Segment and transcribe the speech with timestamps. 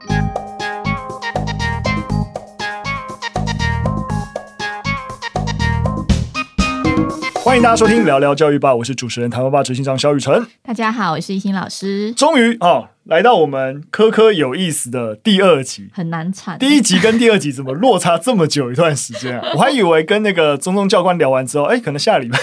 [0.00, 0.47] Thank you.
[7.48, 10.46] 欢迎大家收听聊聊教育吧，我是主持人台湾吧执行长肖雨辰。
[10.62, 12.12] 大家好，我是一心老师。
[12.12, 16.58] 终于啊、哦，来到我们科科有意思的第二集，很难产。
[16.58, 19.52] 第一集跟第二集怎么落差这么久一段时间啊？
[19.56, 22.38] 我还以为跟那个中中教官聊完之后，哎，可能下礼拜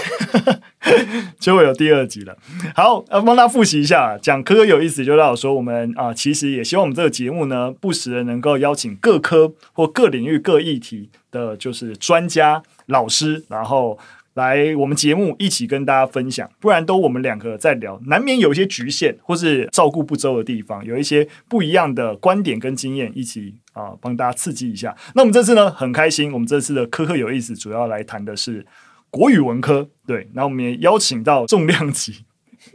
[1.40, 2.36] 就会有第二集了。
[2.74, 14.00] 好，呃帮大家复习一下，讲科科有意思，就让我说我们啊，其实也希望我们这个节目呢，不时的能够邀请各科或各领域各议题的，就是专家老师，然后。
[14.36, 24.96] 来我们节目一起跟大家分享，不然都我们两个在聊，难免有一些局限或是照顾不周的地方，有一些不一样的观点跟经验，一起啊帮大家刺激一下。
[25.16, 28.66] 那我们这次呢很开心，我们这次的科科有意思，主要来谈的是
[29.10, 29.90] 国语文科。
[30.06, 32.26] 对，那我们也邀请到重量级。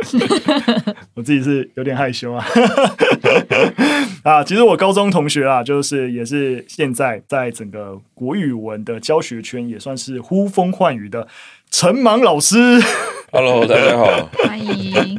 [1.14, 2.44] 我自己是有点害羞啊，
[4.22, 11.26] 啊，其实我高中同学啊，就是也是现在在整个国语文的教学圈也算是呼风唤雨的
[11.70, 12.56] 陈芒老师。
[13.32, 15.18] Hello， 大家好，欢迎。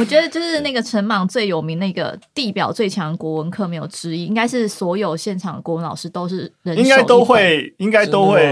[0.00, 8.44] 我觉得就是那个陈莽最有名那个地表最强国文课没有之一，应该是所有现场的国文老师都是人应该都会，应该都会，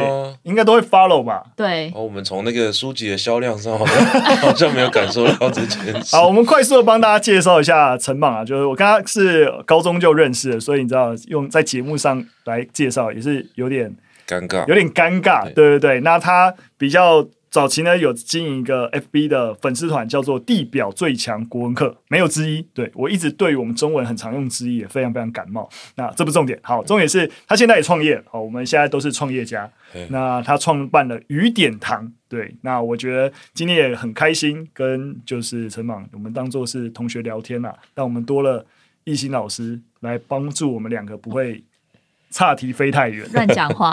[0.44, 1.42] 应该都会 follow 吧？
[1.56, 1.92] 对。
[1.96, 4.04] 哦，我们从那个书籍的销量上好像
[4.38, 6.14] 好像没有感受到这件事。
[6.14, 13.92] 好，我们快速的帮大家介绍一下陈莽啊，就是我跟他是高中就认识了，所以你知道用在节目上来介绍也是有点
[14.28, 15.44] 尴尬，有点尴尬。
[15.52, 17.26] 对对对，那他比较。
[17.52, 22.62] 早期呢，有经营一个 FB 的粉丝团，叫做“地表最强国文课”，没有之一。
[22.72, 25.68] 对，我一直对于我们中文很常用之一也非常非常感冒。
[25.96, 28.18] 那这不重点，好，重点是他现在也创业。
[28.30, 29.70] 好，我们现在都是创业家。
[30.08, 32.10] 那他创办了雨点堂。
[32.26, 37.74] 对，那我觉得今天也很开心，跟就是陈莽，我们当做是同学聊天啊。
[37.92, 38.64] 但我们多了
[39.04, 41.62] 懿心老师来帮助我们两个不会。
[42.34, 43.92] 岔题飞太远，乱讲话。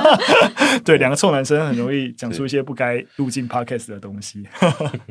[0.84, 4.46] 对，两个臭男生很容易讲出一些不该入进 podcast 的东西。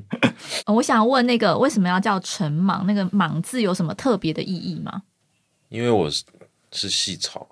[0.67, 2.85] 我想问，那个为什么要叫陈莽？
[2.85, 5.03] 那个“莽”字有什么特别的意义吗？
[5.69, 6.23] 因为我是
[6.72, 7.47] 是细草，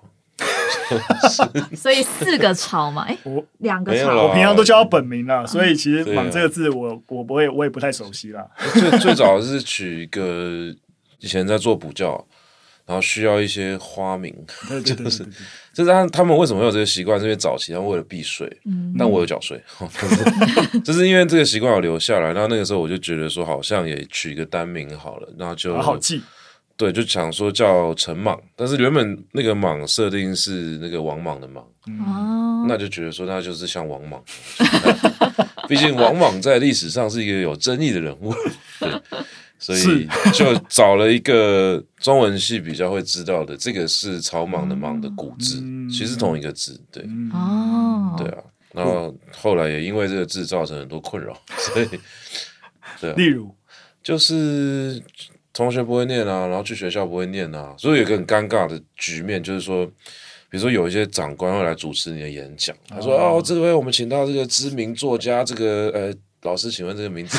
[1.74, 3.02] 所以四个草嘛。
[3.02, 8.46] 哎，我两个草，我平常都叫他本名啦，所以其实“莽”这个字我，我我不会，我也不太熟悉啦。
[8.74, 10.74] 最最早是取一个，
[11.18, 12.24] 以前在做补教。
[12.86, 14.34] 然后需要一些花名，
[14.84, 15.26] 就是
[15.72, 17.18] 就是他他们为什么会有这个习惯？
[17.18, 19.60] 是因为早期他们为了避税，嗯、但我有缴税，
[20.84, 22.32] 就是因为这个习惯我留下来。
[22.32, 26.22] 然后那个时候我就觉得说，好像也取一个单名好了，那就好，记。
[26.76, 34.20] 对，就想说叫陈莽，但是原本那个莽设定是那个王莽的莽，嗯、那就觉得说他就是像王莽，
[35.68, 38.34] 毕竟王莽在历史上是一个有争议的人物。
[38.80, 38.90] 对
[39.58, 51.88] 所以就找了一个中文系比较会知道的，这个是草莽的莽的古字，其实同一个字，对，哦，对啊，然后后来也因为这个字造成很多困扰， 所以，
[53.00, 53.54] 对啊，例如？
[54.02, 55.02] 就是
[55.54, 59.86] 同学不会念啊，然后去学校不会念啊，所以有一个很尴尬的局面，就是说，
[60.50, 66.14] 比如说有一些长官会来主持你的演讲，他说哦，这位我们请到这个知名作家，这个呃。
[66.44, 67.38] 老师，请问这个名字，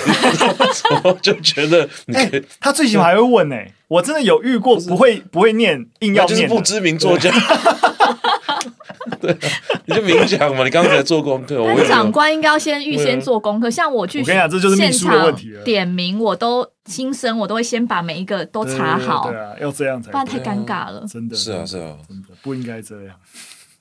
[1.05, 3.71] 我就觉得你、欸，他最起码还会问呢、欸。
[3.87, 7.31] 我真的有遇过不会不会念，硬要念，就是不知名作家。
[9.21, 9.37] 对，啊，
[9.85, 10.63] 你就明讲嘛。
[10.63, 13.69] 你刚才做功课，我长官应该要先预先做功课。
[13.69, 15.53] 像我去，我跟你讲，这就是秘书的问题。
[15.63, 19.29] 点名我都新生，我都会先把每一个都查好。
[19.29, 21.05] 对啊，要这样才，不然太尴尬了。
[21.07, 23.15] 真的，是啊，是啊，真的不应该这样。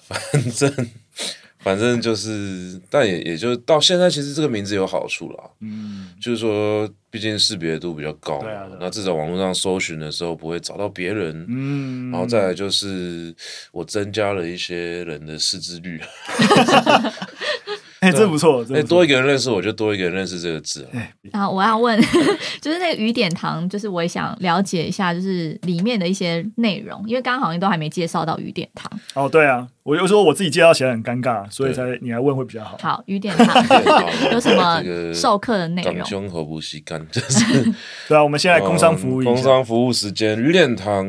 [0.06, 0.20] 反
[0.52, 0.90] 正。
[1.64, 5.38] 反正就是，但也也就到现在，其实这个名字有好处啦。
[5.60, 11.46] 嗯，就是说，毕竟识别度比较高嘛，啊啊、那至少网络上搜寻的时候不会找到别人。
[11.48, 13.34] 嗯，然后再来就是，
[13.72, 16.00] 我增加了一些人的识字率。
[18.00, 20.86] 哎，这不错，哎，多一个人认识我就多一个人认识这个字。
[21.32, 21.98] 啊，我要问，
[22.60, 28.90] 就是那个雨点堂，就是我也想了解一下，就是里面的一些内容，因为刚刚好像都还没介绍到雨点堂。
[29.14, 32.78] 哦，对啊，我就说我自己介绍起来很尴尬，所以才你来问会比较好。
[32.80, 33.54] 好，雨点堂
[34.32, 34.82] 有什么
[35.12, 35.94] 授课的内容？
[35.96, 37.62] 港胸和不吸干， 就是
[38.08, 38.24] 对啊。
[38.24, 41.06] 我们现在工商服务一下，工商服务时间，雨点堂。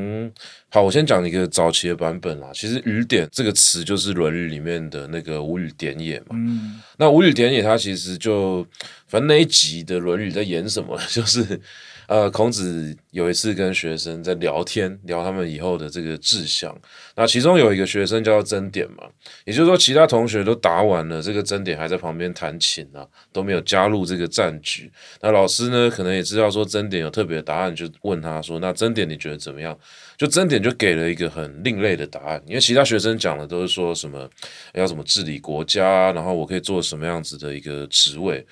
[0.69, 2.49] 好，我先讲一个早期的版本啦。
[2.53, 6.31] 其实“雨点”这个词就是《论语》里面的那个“无语点也”嘛。
[6.31, 6.81] 嗯。
[6.97, 8.61] 那“无语点也”它其实就
[9.07, 11.61] 反正那一集的《论语》在演什么，就是
[12.07, 16.75] 呃，孔子有一次跟学生在聊天，聊他们以后的这个志向。
[17.15, 19.03] 那其中有一个学生叫曾点嘛，
[19.45, 24.91] 也就是说，其他同学都答完了，这个曾点还在旁边弹琴啊，都没有加入这个战局。
[25.21, 29.77] 那老师呢，可能也知道说曾点有特别的答案，就问他说：“那曾点你觉得怎么样？”
[30.17, 34.29] 就曾点就给了一个很另类的答案，因为其他学生讲的都是说什么
[34.73, 38.45] 要怎么治理国家，然后我可以做什么样子的一个职位。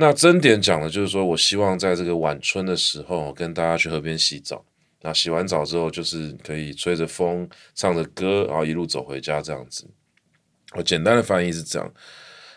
[0.00, 4.64] 那真点讲的就是说，我希望在这个晚春的时候跟大家去河边洗澡。
[5.02, 9.86] 那洗完澡之后，就是可以吹着风，唱着歌，然后一路走回家这样子。
[10.74, 11.92] 我简单的翻译是这样。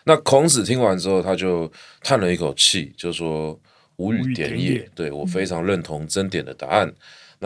[0.04, 1.70] 那孔子听完之后，他就
[2.00, 3.60] 叹了一口气，就说
[3.96, 6.88] ：“无语点也。”对，我非常认同真点的答案。
[6.88, 6.94] 嗯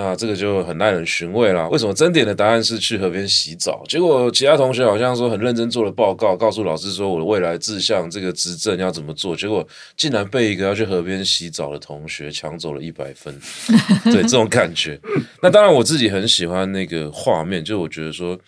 [0.00, 1.68] 那这个就很耐人寻味啦。
[1.70, 3.82] 为什么真点的答案是去河边洗澡？
[3.88, 9.34] 结果其他同学好像说很认真做了报告，告诉老师说我的未来志向这个执政要怎么做。
[9.34, 9.66] 结果
[9.96, 13.36] 竟然被一个要去河边洗澡的同学抢走了一百分。
[14.04, 14.96] 对，这种感觉。
[15.42, 18.38] 那当然我自己很喜欢那个画面，就我觉得说，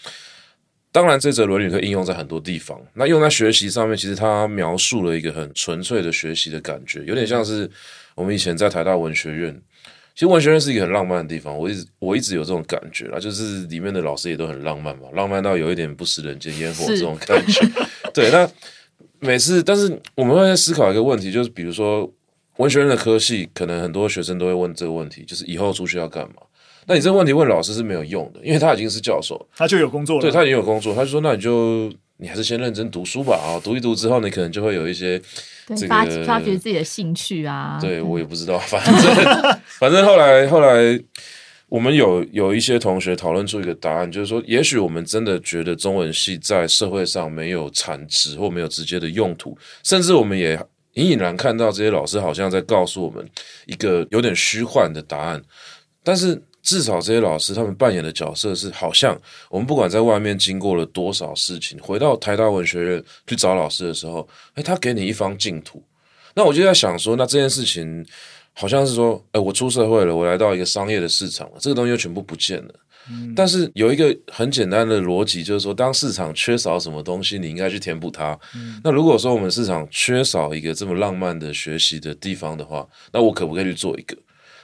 [0.93, 2.81] 当然这则《伦理》可以应用在很多地方。
[2.95, 7.69] 那用在学习上面，其实它描述了一个很纯粹的学习的感觉，有点像是
[8.15, 9.61] 我们以前在台大文学院。
[10.21, 17.67] 其实文学院是一个很浪漫的地方，我一直我一直有这种感觉啦，就是里面的老师也都很浪漫嘛，浪漫到有一点不食人间烟火这种感觉。
[18.13, 18.47] 对，那
[19.19, 22.07] 每次，但是我们会在思考一个问题，就是比如说
[22.59, 26.43] 文学院的科系，可能很多学生都会问这个问题，就是以后出去要干嘛？
[26.87, 31.91] 那你这个问题问老师是没有用的，因为他已经是教授，他就有工作了，对，他已经有工作，他就说那你就。
[32.21, 33.59] 你还是先认真读书吧啊！
[33.65, 35.19] 读一读之后，你可能就会有一些
[35.67, 37.79] 这个发发掘自己的兴趣啊。
[37.81, 41.01] 对，我也不知道，反正反正后来后来，
[41.69, 50.61] 我们有有一些同学讨论出一个答案，就是说，也许我们真的觉得中文系在社会上没有产值或没有直接的用途，甚至我们也
[50.95, 53.27] 隐隐然看到这些老师好像在告诉我们
[53.65, 55.43] 一个有点虚幻的答案，
[56.05, 56.43] 但是。
[56.63, 59.19] 至少这些老师他们扮演的角色是，好像
[59.49, 65.83] 我们不管在外面经过了多少事情，回到台大文学院去找老师的时候，哎，他给你一方净土。
[66.35, 68.07] 那我就在想说，那这件事情
[68.53, 72.75] 好像是说，哎，我出社会了，我来到一个商业的市场了，这个东西就全部不见了。
[73.11, 73.33] 嗯。
[73.35, 78.39] 但是有一个很简单的逻辑，就是说，当市场缺少什么东西，你应该去填补它。
[78.55, 78.81] 嗯。
[78.85, 84.17] 那如果说我们市场缺少一个这么浪漫的学习的地方的话，那我可不可以去做一个？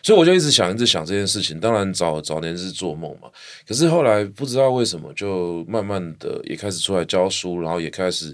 [0.07, 1.59] 所以我就一直想，一直想这件事情。
[1.59, 3.29] 当然早早年是做梦嘛，
[3.67, 8.33] 可是后来不知道为什么，就慢慢的也开始出来教书，然后也开始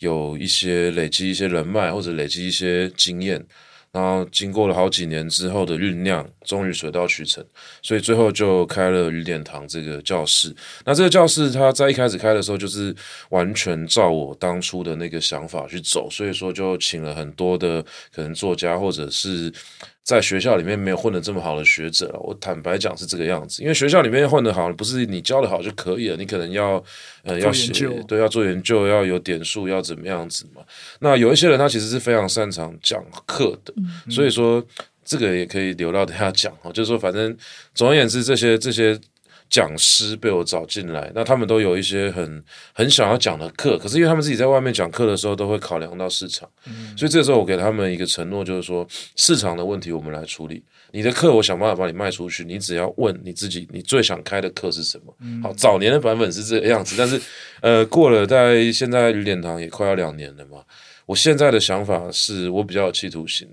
[0.00, 3.40] 有一些累积一些人脉或者累积一些经验。
[3.92, 7.44] 然后经过了好几年之后的酝酿，终于水到渠成，
[7.82, 10.52] 所以最后就开了雨点堂这个教室。
[10.84, 12.92] 那这个教室，它在一开始开的时候，就是
[13.28, 17.80] 完全照我当初的那个想法去走，所以说就请了很多的
[18.12, 19.52] 可能作家或者是。
[20.04, 23.62] 在学校里面没有混得这么好的学者，我坦白讲是这个样子。
[23.62, 26.82] 因为学校里面混得好，不是你教的好就可以了，你可能要
[27.22, 27.72] 呃要写，
[28.08, 30.62] 对，要做研究，要有点数，要怎么样子嘛。
[31.00, 34.64] 那有一些人他其实是非常擅长讲课的，嗯、所以说
[35.04, 36.70] 这个也可以留到等下讲哈。
[36.72, 37.36] 就是说，反正
[37.74, 38.98] 总而言之，这些这些。
[39.52, 55.14] 讲师被我找进来，那他们都有一些很很想要讲的课，可是因为他们自己在外面讲课的时候都会考量到市场，嗯，所以这时候我给他们一个承诺，就是说市场的问题我们来处理，你的课我想办法把你卖出去，你只要问你自己，你最想开的课是什么？
[55.20, 57.20] 嗯，好，早年的版本是这个样子，但是
[57.60, 60.62] 呃，过了大概现在雨点堂也快要两年了嘛，
[61.04, 63.46] 我现在的想法是我比较有企图心。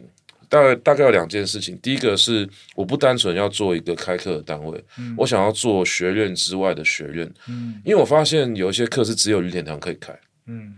[0.50, 10.12] 大概大概有两件事情，第一个是我不单纯要做一个开课的单位，嗯，我想要做学院之外的学院，嗯，因为我发现有一些课是只有雨点堂可以开，
[10.48, 10.76] 嗯，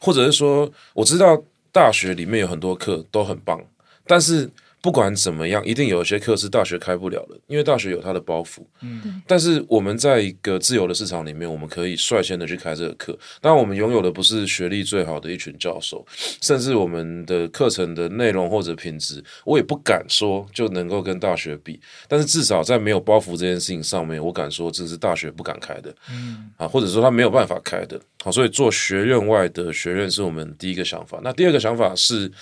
[0.00, 1.42] 或者是说我知道
[1.72, 3.64] 大学里面有很多课都很棒，
[4.06, 4.50] 但是。
[4.82, 8.60] 不管怎么样，一定有一些课是大学开不了的，因为大学有它的包袱。
[8.80, 13.18] 嗯，但是我们在一个自由的市场里面，我们可以率先的去开这个课。
[13.42, 16.06] 当然，我们拥有的不是学历最好的一群教授，
[16.40, 21.78] 甚至我们的课程的内容或者品质，我也不敢说就能够跟大学比。
[22.08, 25.94] 但是至少在没有包袱这件事情上面，我敢说这是大学不敢开的。
[26.10, 28.00] 嗯，啊，或者说他没有办法开的。
[28.24, 31.20] 好，所以做学院外的学院是我们第一个想法。
[31.22, 32.32] 那第二个想法是。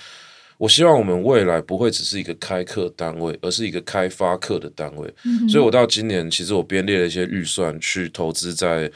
[0.59, 5.11] 我希望我们未来不会只是一个开课单位，而是一个开发课的单位。
[5.23, 5.47] 嗯。
[5.47, 8.91] 所以，我到今年其实我编列了一些预算去投资在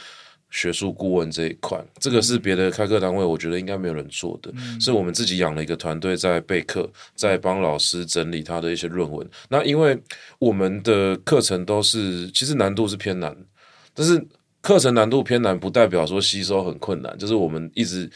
[0.51, 1.81] 学术顾问这一块。
[1.99, 4.51] 这个是别的开课单位，我觉得应该没有人做的。
[4.55, 4.81] 嗯。
[4.81, 9.25] 是我们自己养了一个团队在备课，在帮老师整理他的一些论文。
[9.47, 9.97] 那因为
[10.39, 13.33] 我们的课程都是其实难度是偏难，
[13.93, 14.21] 但是
[14.61, 18.11] 课程难度偏难不代表说吸收很困难，就是我们一直。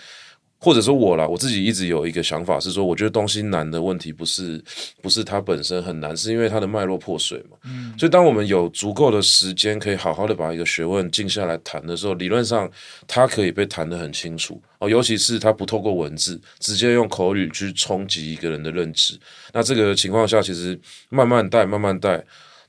[0.60, 4.62] 或者说我啦，我自己一直有一个想法是说，我觉得东西难的问题不是
[5.02, 7.58] 不是它本身很难，是因为它的脉络破碎嘛。
[7.66, 12.70] 嗯，所以当我们有足够的时间，可以好好的把一个学问静下来谈的时候，理论上
[13.06, 14.90] 它可以被谈得很清楚哦。
[14.90, 19.18] 尤其是它不透过文字，直接用口语去冲击一个人的认知。
[19.54, 22.24] 那这个情况下，其实慢慢带，慢慢带。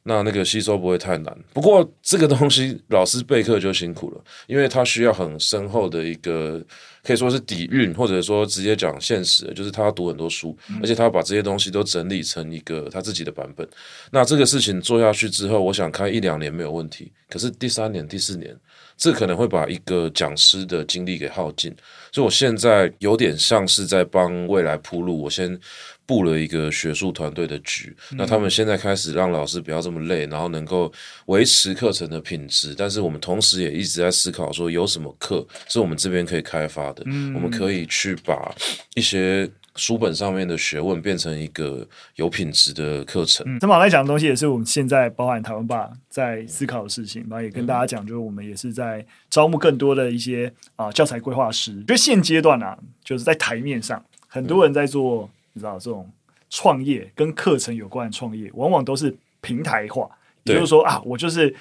[0.09, 6.65] 那那个吸收不会太难，不过这个东西老师备课就辛苦了，因为他需要很深厚的一个
[7.05, 13.69] 可以说是底蕴，或者说直接讲现实，就是他要读很多书，而且他要把这些东西都整理成一个他自己的版本。
[14.11, 18.57] 那这个事情做下去之后，我想开一两年没有问题，可是第三年、第四年，
[18.97, 21.71] 这可能会把一个讲师的精力给耗尽。
[22.11, 25.61] 所以我现在有点像是在帮未来铺路，我先。
[26.09, 30.91] 布了一个学术团队的局，那他们现在开始让老师不要这么累，然后能够
[31.27, 32.75] 维持课程的品质。
[32.75, 38.51] 但是我们同时也一直在思考说，有什么课是我们这边可以开发的，嗯、我们可以去把
[38.95, 39.47] 一些
[39.77, 43.45] 书本上面的学问变成一个有品质的课程。
[43.61, 51.73] 陈宝来讲的东西，也是我们现在包含台湾爸在思考的事情，然后也跟大家讲，就是我们也是在招募更多的一些啊教材规划师。
[51.73, 55.29] 因为现阶段啊，就是在台面上很多人在做。
[55.53, 56.11] 你知道这种
[56.51, 60.09] 创业跟课程有关的创业，往往都是平台化，
[60.45, 61.55] 也就是说啊，我就是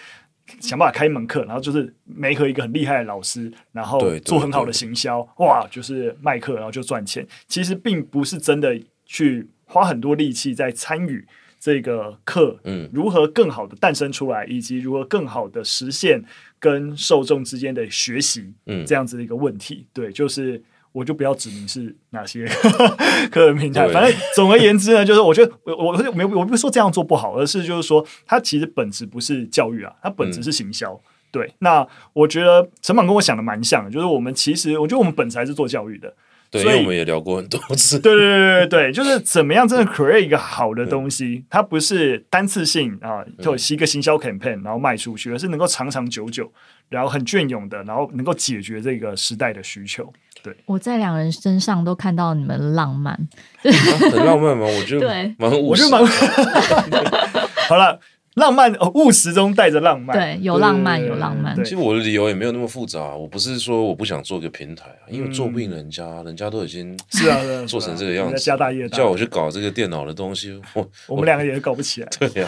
[0.59, 7.27] 想办法开一门课，然后就是媒合一个很厉害的老师，然后做很好的行销，哇，就是卖课，然后就赚钱。
[7.47, 11.27] 其实并不是真的去花很多力气在参与
[11.59, 16.23] 这个课，嗯，如何更好的诞生出来，以及如何更好的实现
[16.59, 20.63] 跟受众之间的学习，嗯，这样子的一个问题，对，就是。
[20.97, 22.49] 我就不要指明是哪些
[23.29, 30.91] 个人平台，反正总而言之呢，就是我觉得我我我没我不是说这样做不好，而是就是说它其实本质不是教育啊，它本质是行销。
[30.93, 30.99] 嗯、
[31.31, 36.11] 对，那我觉得陈榜跟我想的蛮像的，就是我们其实我觉得我们本质还是做教育的，
[36.49, 37.99] 对，所以我们也聊过很多次。
[37.99, 46.51] 对对对对对，就是怎么样真的 create 一个好的东西，它不是单次性啊，就一个行销 campaign 然后卖出去，而是能够长长久久，
[46.89, 50.11] 然后很隽永的，然后能够解决这个时代的需求。
[50.41, 53.71] 对，我在两人身上都看到你们浪漫，啊、
[54.11, 54.65] 很浪漫吗？
[54.65, 56.05] 我觉得 对，蛮我觉得蛮
[57.67, 57.99] 好了。
[58.37, 61.55] 浪漫哦，务实中带着浪漫，对，有浪漫，有浪漫。
[61.63, 72.07] 其实我的理由也没有那么复杂，我不是说我不想做个平台啊，因为做不赢人家，人家都已经是啊， 做成这个样子，家大业大，叫我去搞这个电脑的东西，我我们两个也搞不起来。
[72.19, 72.47] 对呀，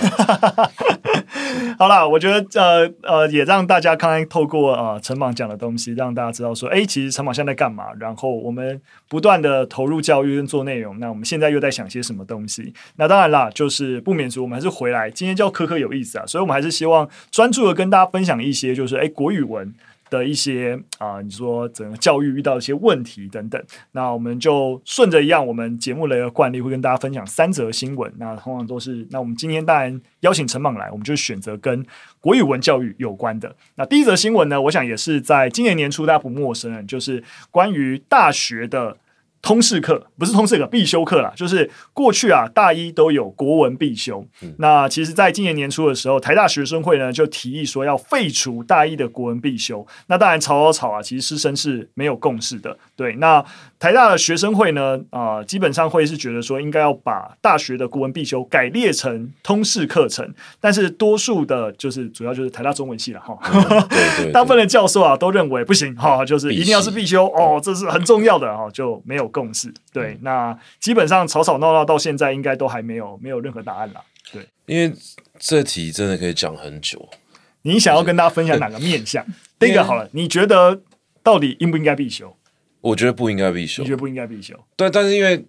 [1.79, 7.85] 好了，我觉得呃呃，也让大家刚才透过呃陈茻讲的东西，让大家知道说，哎，其实陈茻现在在干嘛？
[7.99, 12.71] 然后我们不断的投入教育跟做内容，那我们现在又在想些什么东西？
[12.97, 19.73] 那当然啦，就是不免俗，我们还是回来，今天叫科科有意思啊，所以我们还是希望专注的跟大家分享一些，就是诶国语文
[20.09, 23.63] 的一些啊、你说整个教育遇到一些问题等等。
[23.91, 28.11] 那我们就顺着一样，我们节目的惯例会跟大家分享三则新闻。
[28.17, 31.85] 那通常都是，那我们今天当然邀请陈莽来，我们就选择跟
[32.19, 33.55] 国语文教育有关的。
[33.75, 38.97] 那第一则新闻呢，我想也是在今年年初大家不陌生，就是关于大学的。
[39.41, 41.31] 通识课不是通识课，必修课啦。
[41.35, 44.25] 就是过去啊，大一都有国文必修。
[44.41, 49.85] 嗯、那其实，在今年年初的时候，台大学生会呢就提议说要废除大一的国文必修。
[50.07, 52.77] 那当然吵吵吵啊，其实师生是没有共识的。
[52.95, 53.43] 对，那
[53.79, 60.33] 台大的学生会呢，啊、呃，基本上会是觉得说应该要把大学的国文必修改列成通识课程。
[60.59, 63.39] 但是多数的，就是主要就是台大中文系了哈。
[64.33, 69.29] 大部分的教授啊都认为不行哈，就是一定要是必修哦，这是很重要的哈，就没有。
[69.31, 74.01] 共识对，那基本上吵吵闹闹到现在，应该都还没有没有任何答案了。
[74.33, 74.91] 对，因为
[75.37, 77.07] 这题真的可以讲很久。
[77.61, 79.23] 你想要跟大家分享哪个面向？
[79.59, 80.81] 第一个好了，你觉得
[81.21, 82.35] 到底应不应该必修？
[82.81, 83.83] 我觉得不应该必修。
[83.83, 84.55] 你觉得不应该必修？
[84.75, 85.45] 对，但是因为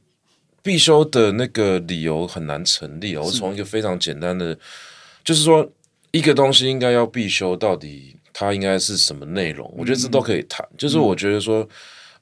[0.62, 3.16] 必修的那个理由很难成立。
[3.16, 4.58] 我从一个非常简单的，
[5.24, 5.70] 就是说
[6.10, 9.72] 一个东西应该要必修，到底它应该是什么内容？
[9.76, 10.66] 我觉得这都可以谈。
[10.76, 11.68] 就是我觉得说。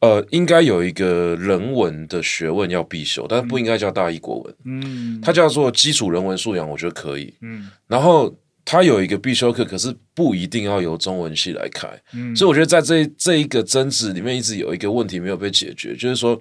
[0.00, 4.54] 呃，应该有一个人文的学问要必修，但是不应该叫大一国文。
[4.64, 7.34] 嗯，它叫做基础人文素养，我觉得可以。
[7.40, 8.32] 嗯，然后
[8.70, 11.88] 它有一个必修课，可是不一定要由中文系来开。
[12.12, 16.38] 嗯，所以我觉得在这这一个争执里面，一直有一个问题没有被解决，就是说，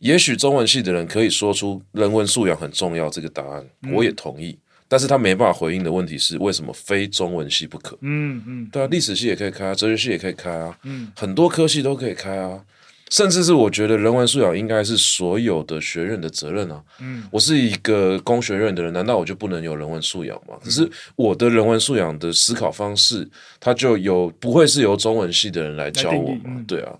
[0.00, 4.58] 也许中文系的人可以说出人文素养很重要这个答案，我也同意。
[4.88, 7.96] 但是他没办法回应的问题是，为什么非中文系不可？
[8.00, 12.60] 嗯嗯，对啊，历史系也可以开啊，哲学系也可以开啊，嗯，很多科系都可以开啊。
[13.10, 16.82] 甚至是我觉得人文素养应该是所有的学院的责任啊。
[17.00, 20.54] 嗯，我是一个工学院的人，难道我就不能有人文素养吗？
[20.62, 26.64] 可是我的人文素养的思考方式，它就有不会是由中文系的人来教我吗？
[26.66, 26.92] 对啊。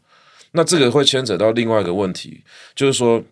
[0.52, 2.42] 那这个会牵扯到另外一个问题，
[2.74, 3.22] 就是说。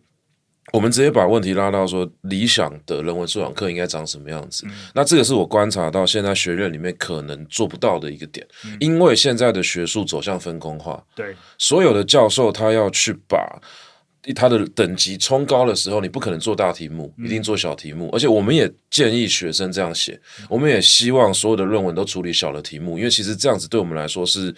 [0.73, 4.65] 我们直接把问题拉到说，理想的人文素养课应该长什么样子？
[4.67, 13.61] 嗯、那这个是我观察到现在学院里面可能做不到的一个点，嗯、因为现在的学术走向分工化，对，所有的教授他要去把
[14.35, 18.09] 他的等级冲高的时候，你不可能做大题目，一定做小题目。
[18.09, 24.55] 嗯、而且我们也建议学生这样写，嗯、我们也希望所有的论文都处理小的题目，因为其实这样子对我们来说是。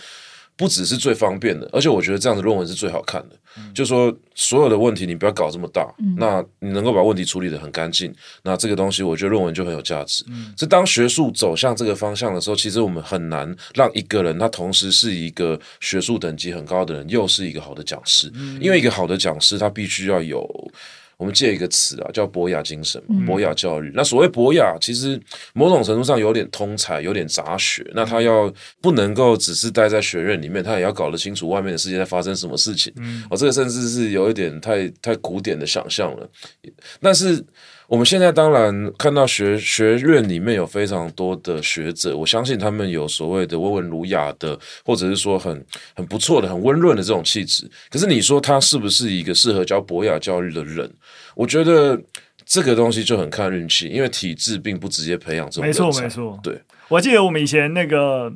[0.56, 3.36] 不只是最方便的，而且我觉得这样子论文是最好看的。
[3.58, 10.24] 嗯、就说所有的问题你不要搞这么大，嗯、那你能够把问题处理得很干净，那这个东西我觉得论文就很有价值。
[10.28, 18.30] 嗯，是当学术走向这个方向的时候，其实我们很难让一个人他同时是一个学术等级很高的人，又是一个好的讲师。
[18.34, 20.48] 嗯、因为一个好的讲师他必须要有。
[21.18, 23.88] 我们借一个词啊，叫博雅精神，博雅教育。
[23.88, 25.20] 嗯、那所谓博雅，其实
[25.52, 27.84] 某种程度上有点通才，有点杂学。
[27.92, 32.92] 那他要不能够只是待在学院里面，他也要搞得清楚外面的世界在发生什么事情。
[32.96, 36.30] 嗯，哦，这个甚至是有一点太太古典的想象了。
[37.00, 37.44] 但是。
[37.88, 45.64] 我们现在当然看到学学院里面有非常多的学者，我相信他们有所谓的温文儒雅的，或者是说很
[45.94, 47.68] 很不错的、很温润的这种气质。
[47.90, 50.88] 可是你说他是不是一个适合教博雅教育的人？
[51.34, 51.98] 我觉得
[52.44, 55.70] 这个东西就很看运气，因为体制并不直接培养这种人。
[55.70, 56.38] 没错，没错。
[56.42, 58.30] 对，我记得我们以前那个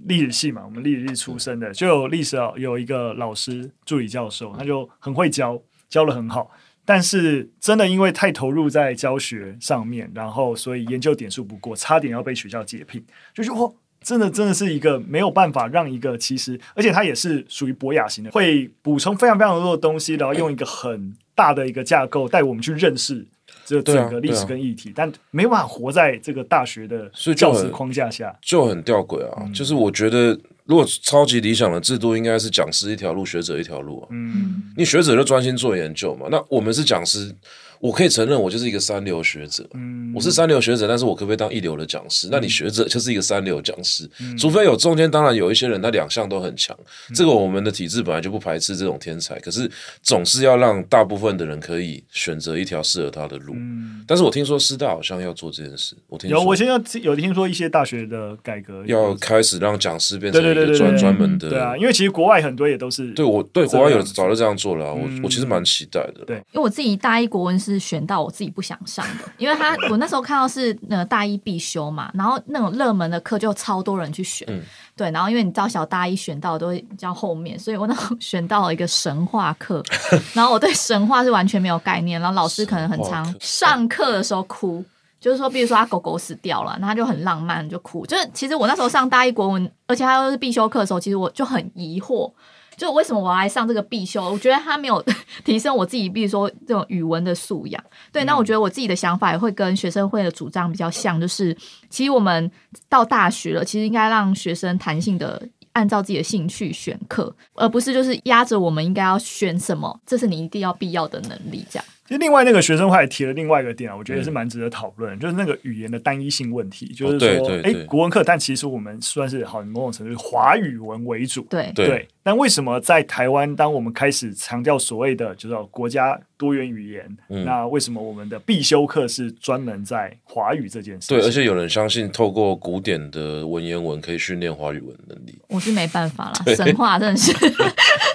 [0.00, 6.50] 历史系嘛，我们历史系出身的，就有历史有一个老师助理教授，他就很会教，教得很好。
[6.86, 13.04] 但是真的因为太投入在教学上面，然后所以研究点数不过，差点要被学校解聘。
[13.34, 23.26] 就是哦，真的真的是一个没有办法让一个其实，而且他也是属于博雅型的，会补充非常非常多的东西，然后用一个很大的一个架构带我们去认识
[23.64, 29.42] 这整个历史跟议题，但没办法活在这个大学的教室框架下，就很吊诡啊。
[29.44, 30.38] 嗯、就是我觉得。
[30.66, 34.08] 如果超级理想的制度，应该是讲师一条路，学者一条路啊。
[34.10, 36.26] 嗯，你学者就专心做研究嘛。
[36.30, 37.34] 那我们是讲师。
[37.80, 39.68] 我可以承认，我就是一个三流学者。
[39.74, 42.28] 嗯，我是三流学者，但是我可不可以当一流的讲师？
[42.28, 46.76] 嗯、那你学者就是一个三流讲师，嗯、除非有中间，当然有一些人，他两项都很强。
[47.08, 49.70] 嗯、这个我们的体制本来就不排斥这种天才，可是
[50.02, 53.54] 总是要让大部分的人可以选择一条适合他的路。
[53.56, 55.96] 嗯，但是我听说师大好像要做这件事。
[56.08, 61.50] 我听说有，我现在有听说一些大学的改革要开始让讲师变成一个专专门的。
[61.50, 66.24] 对啊，因为其实国外很多也都是对我对国外有早就这样做了，嗯、我我其实蛮期待的。
[66.26, 68.46] 对，因为我自己大一国文是选到我自己。
[68.56, 74.62] 不想上的，因为他我那时候看到是那个大一必修嘛，然后那种热门的课就超多人去选，嗯、
[74.96, 79.82] 对，然后因为你知道小大一选到都会比较后面，所以我那时候 选到了一个神话课，
[80.32, 84.82] 然后我对神话是完全没有概念，然后老师可能很常上课的时候哭，
[85.20, 92.32] 就是说，比如说他狗狗死掉了，那他就很浪漫就哭，就是其实我那时候上大一国文，而且他又是必修课的时候，其实我就很疑惑。
[92.76, 94.22] 就为什么我要来上这个必修？
[94.30, 95.02] 我觉得他没有
[95.44, 97.82] 提升我自己，比如说这种语文的素养。
[98.12, 101.56] 对，那我觉得我自己的想法也会跟学生会的主张比较像，就是
[101.88, 102.50] 其实我们
[102.88, 111.84] 到大学了，其实应该让学生弹性的按照自己的兴趣选课，而不是就是压着我们应该要选什么，这是你一定要必要的能力这样。
[112.06, 116.86] 其实另外那个学生会还提了另外一个点啊，我觉得也是蛮值得讨论，嗯、就是那个语言的单一性问题。
[116.94, 121.86] 就是说，哎、哦，国文课，但其实我们算是好某种程度是华语文为主，对对。
[121.86, 131.08] 对但为什么在台湾，当我们开始强调所谓的就是国家多元语言，嗯、那为什么我们的必修课是专门在华语这件事？
[131.08, 135.38] 对，而且有人相信透过古典的文言文可以训练华语文能力。
[135.46, 137.32] 我是没办法了，神话真的是。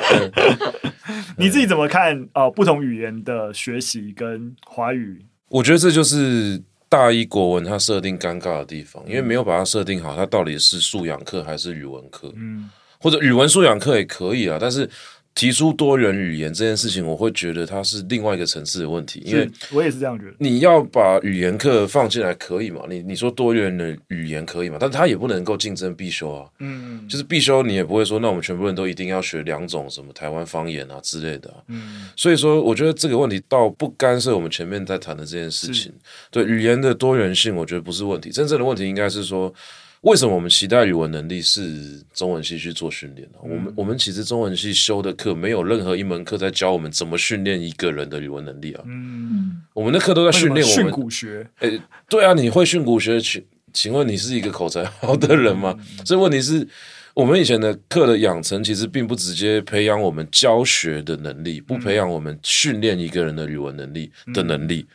[1.37, 2.27] 你自己怎么看？
[2.33, 12.31] 呃，不同语言的学习跟华语，我觉得这就是大一国文它设定尴尬的地方，因为没有把它设定好，它到底是素养课还是语文课？
[12.35, 12.69] 嗯。
[13.03, 14.87] 或者语文素养课也可以啊，但是
[15.33, 19.23] 提出多元语言这件事情，我会觉得它是另外一个层次的问题。
[19.25, 20.33] 因为我也是这样觉得。
[20.37, 22.81] 你要把语言课放进来可以嘛？
[22.89, 24.77] 你你说多元的语言可以嘛？
[24.79, 26.45] 但它也不能够竞争必修啊。
[26.59, 31.57] 嗯，就是必修你也不会说，那我们全部人都一定要学两种什么台湾方言啊之类的啊。
[31.67, 35.93] 嗯，所以说我觉得这个问题倒不干涉我们前面在谈的这件事情。
[36.29, 39.51] 对语言的多元性，我觉得不是问题，真正的问题应该是说。
[40.01, 43.37] 为什么我们期待语文能力是中文系去做训练呢？
[43.43, 48.83] 嗯、我们我们其实中文系修的课没有任何一门课在教我们怎么训练一个人的语文能力啊。
[48.87, 51.47] 嗯，我们的课都在训练我们训诂学。
[51.59, 53.21] 诶，对啊，你会训诂学？
[53.21, 55.77] 请请问你是一个口才好的人吗？
[55.99, 56.67] 嗯、所以问题是，
[57.13, 64.87] 我们以前的课的养成其实并不直接培养我们教学的能力，不培养我们训练一个人的语文能力的能力，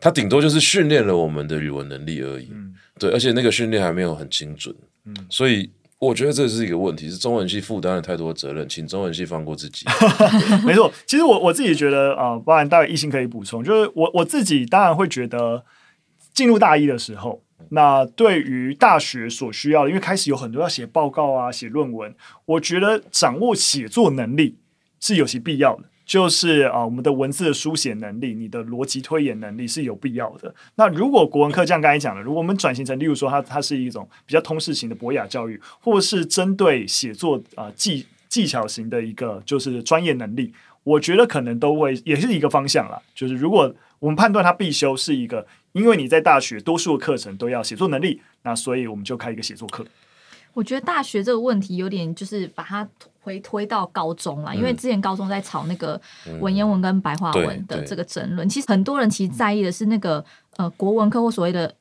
[0.00, 2.48] 它顶多就是训练了我们的语文能力而已。
[2.52, 9.86] 嗯对，而且那个训练还没有很精准，嗯，所以我觉得这是一个问题，是中文系负担了太多责任，请中文系放过自己。
[10.66, 15.64] 没错，其实我我自己觉得啊、呃，包含大概一心可以补充，就是我我自己当然会觉得，
[16.34, 22.12] 进入大一的时候，那对于大学所需要的，因为开始有很多要写报告啊、写论文，
[22.46, 24.56] 我觉得掌握写作能力
[24.98, 25.84] 是有其必要的。
[26.08, 30.54] 就是啊，我们的文字的书写能力，你的逻辑推演能力是有必要的。
[30.76, 42.98] 那如果国文课像刚才讲的，如果我们转型成，例如说它它是一种比较通识型的博雅教育，或是针对写作啊技技巧型的一个就是专业能力，我觉得可能都会也是一个方向啦。
[43.14, 49.84] 就是如果我们判断它必修是一个，因为你在大学多数课程都要写作能力，那所以我们就开一个写作课。
[50.54, 52.88] 我觉得大学这个问题有点就是把它。
[53.20, 56.00] 回推到高中啦，因为之前高中在吵那个
[56.40, 60.24] 文言文跟白话文的这个争论，其实很多人其实在意的是那个
[60.56, 61.74] 呃国文课或所谓的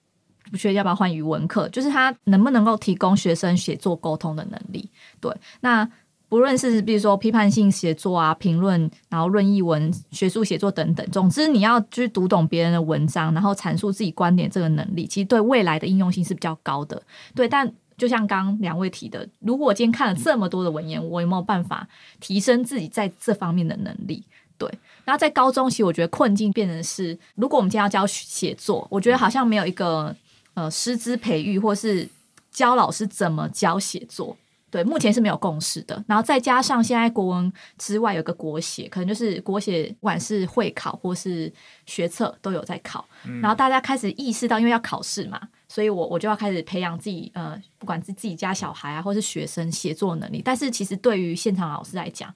[0.51, 4.89] 不确定要不要换语文课，就是他能不能够提供学生写作沟通的能力。
[5.21, 5.89] 对，那
[6.27, 17.01] 不论是比如说批判性写作啊、评论，然后论译文、学术写作等等，总之你要就是读懂别人的文章，然后阐述自己观点这个能力，其实对未来的应用性是比较高的。
[17.33, 17.71] 对，但。
[17.97, 21.87] 就像刚刚两位提的，如果我今天看了这么多的文言，我有没有办法
[22.19, 24.23] 提升自己在这方面的能力？
[24.57, 24.71] 对，
[25.03, 30.15] 然后在高中期，我觉得困境变成是，如果我们今天要教写作，我觉得好像没有一个
[30.53, 32.07] 呃师资培育，或是
[32.51, 34.37] 教老师怎么教写作。
[34.69, 36.03] 对，目前是没有共识的。
[36.07, 41.51] 然后再加上现在国文之外有个国写，可能就是国写，不管是会考或是
[41.85, 43.07] 学测都有在考。
[43.41, 45.39] 然后大家开始意识到，因为要考试嘛。
[45.77, 50.41] 所以我我就要开始培养自己，呃，不管是自己家小孩啊，或是学生写作能力。
[50.43, 52.33] 但是其实对于现场老师来讲，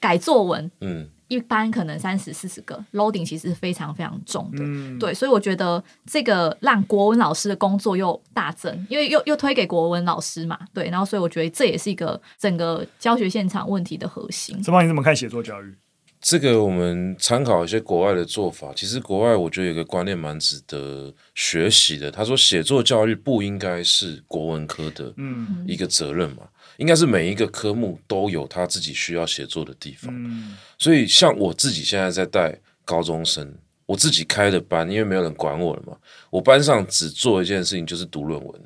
[0.00, 5.14] 改作文，嗯，一般可能三十四十个 loading 其实是非常非常重的，嗯，对。
[5.14, 10.90] 所以我觉得这个让国文老师的工作又大增，因为又又推给国文老师嘛，对。
[10.90, 14.60] 然后所以我觉得这也是一个整个教学现场问题的核心。
[14.64, 15.72] 陈芳，你怎么看写作教育？
[16.20, 22.10] 这个我们参考一些国外的做法，其实国外我觉得有个观念蛮值得学习的。
[22.10, 25.14] 他说，写作教育不应该是国文科的
[25.66, 26.42] 一个责任嘛，
[26.76, 30.14] 应该是每一个科目都有他自己需要写作的地方。
[30.78, 32.54] 所以，像我自己现在在带
[32.84, 33.54] 高中生，
[33.90, 35.96] 我自己开的班，因为没有人管我了嘛，
[36.30, 38.60] 我班上只做一件事情，就是读论文。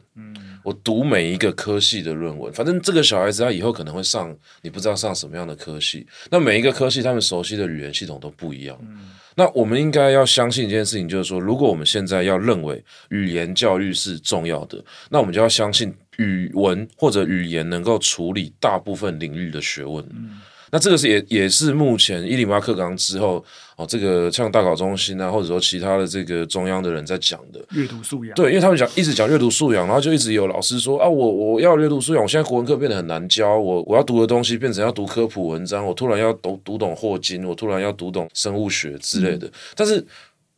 [0.62, 6.06] 我读每一个科系的论文，反正这个小孩子他以后可能会上，你不知道上什么样的科系。
[6.30, 8.76] 那每一个科系他们熟悉的语言系统都不一样。
[8.82, 20.04] 嗯、那我们应该要相信一件事情，就是说，如果我们现在要认为语言教育是重要的，那我们就要相信语文或者语言能够处理大部分领域的学问。
[20.10, 23.44] 嗯那这个是也也是目前一零八课纲之后
[23.76, 28.34] 哦，这个像大考中心啊，或者说其他的这个中央的人在讲的阅读素养。
[28.34, 39.46] 对，因为他们讲一直讲阅读素养，然后就一直有老师说啊，我我要阅读素养，我现在国文课变得很难教，我我要读的东西变成要读科普文章，我突然要读读懂霍金，我突然要读懂生物学之类的。
[39.46, 40.04] 嗯、但是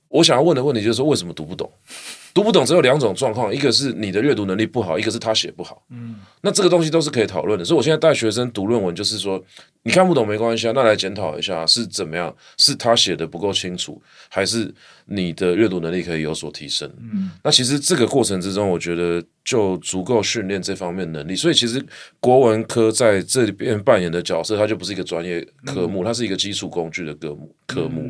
[0.09, 1.71] 我想要问的问题就是说，为什么读不懂？
[2.37, 5.83] 读不懂只有两种状况，一个是你的阅读能力不好，一个是他写不好。
[5.88, 7.64] 嗯，那这个东西都是可以讨论的。
[7.64, 9.42] 所以我现在带学生读论文，就是说
[9.85, 14.70] 你看不懂没关系啊，那来检讨一下是怎么样，是他写的不够清楚，还是
[15.07, 16.87] 你的阅读能力可以有所提升？
[17.01, 21.35] 嗯，那其实这个过程之中，我觉得就足够训练这方面能力。
[21.35, 21.83] 所以其实
[22.20, 27.57] 国文科在这边扮演的角色，它就不是一个专业科目，它是一个基础工具的科目。
[27.66, 28.05] 科目，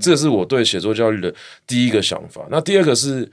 [0.00, 1.34] 这是我对写作教育的
[1.66, 2.46] 第一个想法。
[2.48, 3.28] 那第二个是。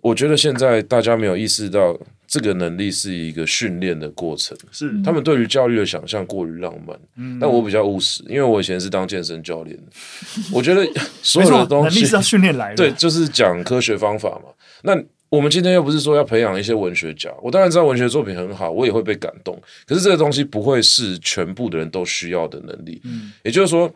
[0.00, 6.98] 我觉得现在大家没有意识到这个能力是一个训练的过程，是他们对于教育的想象过于浪漫。
[7.16, 9.82] 嗯，但我比较务实，因为我以前是当健身教练的。
[10.52, 10.86] 我觉得
[11.22, 14.50] 所有的东西是要训练来的，对，就是讲科学方法嘛。
[14.82, 14.96] 那
[15.28, 19.60] 我们今天又不是说要培养一些文学家，我当然知道文学作品很好，我也会被感动。
[19.86, 23.00] 可是这个东西不会是全部的人都需要的能力。
[23.04, 23.92] 嗯，也就是说。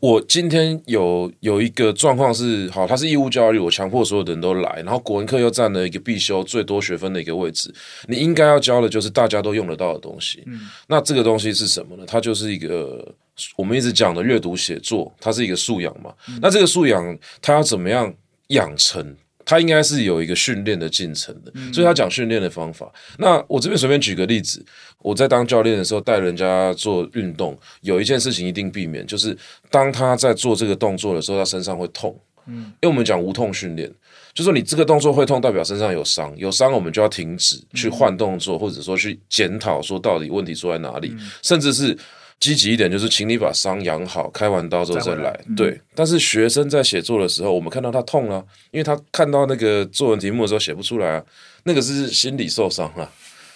[0.00, 7.72] 我今天有有一个状况是，好，它是义务教育，我强迫所有的人都来，然后国文课又占了一个必修最多学分的一个位置，
[8.06, 10.42] 你应该要教的就是大家都用得到的东西。
[10.46, 12.04] 嗯，那这个东西是什么呢？
[12.06, 13.12] 它就是一个
[13.56, 16.14] 我们一直讲的阅读写作，它是一个素养嘛。
[16.28, 18.12] 嗯，那这个素养它要怎么样
[18.48, 19.16] 养成？
[19.48, 22.84] 它应该是有一个训练的进程的，所以他讲训练的方法。
[23.12, 24.62] 嗯、那我这边随便举个例子，
[24.98, 29.34] 我在当教练的时候带人家做运动，有一件事情一定避免，就是
[29.70, 32.14] 当他在做这个动作的时候，他身上会痛。
[32.46, 33.90] 嗯，因为我们讲无痛训练，
[34.34, 41.96] 就说你这个动作会痛，代表身上有伤，有伤我们就要停止去换动作，或者说去检讨说到底问题出在哪里，甚至是。
[42.40, 45.38] 积极一点，就是请你把伤养好，开完刀之后再来。
[45.56, 51.24] 对，嗯、但是学生在写作的时候，我们看到他痛了、啊，因为他看到那个作文题目的时候写不出来啊，
[51.64, 53.10] 那个是心理受伤了、啊。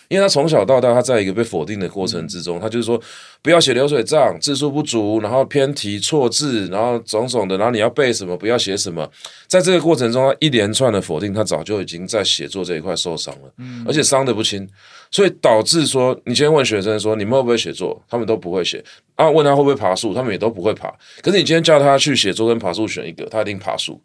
[0.09, 3.01] 因为他从小到大，他在一个被否定的过程之中，他就是说
[3.41, 9.11] 不要写流水账，字数不足，然后偏题错字，然后种种的，然后你要背什么，不要写什么，
[9.47, 13.51] 在这个过程中，他一连串的否定，他早就已经在写作这一块受伤了，
[13.87, 14.69] 而且伤得不轻，
[15.13, 18.83] 所以导致说，你今天问学生说你们会不会写作，他们都不会写。
[19.15, 24.01] 啊，问他会不会爬树，他们也都不会爬，可是你今天叫他去写作跟爬树选一个，他一定爬树。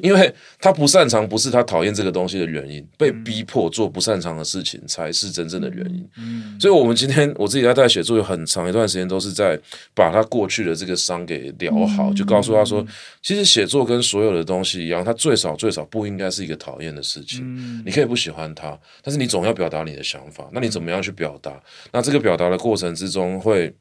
[0.00, 6.08] 因为他不擅长，不是他讨厌这个东西的原因，被逼迫做不擅长的事情才是真正的原因。
[6.18, 9.58] 嗯，所以，我们今天我自己在带写作，有很长一段时间都是在
[9.94, 12.86] 把他过去的这个伤给疗好，就告诉他说，
[13.22, 17.82] 其实写作跟所有的东西一样，他最少最少不应该是一个讨厌的事情。
[17.84, 20.48] 你可以不喜欢他，但是你总要表达你的想法。
[20.52, 21.60] 那你怎么样去表达？
[21.92, 23.74] 那这个表达的过程之中会。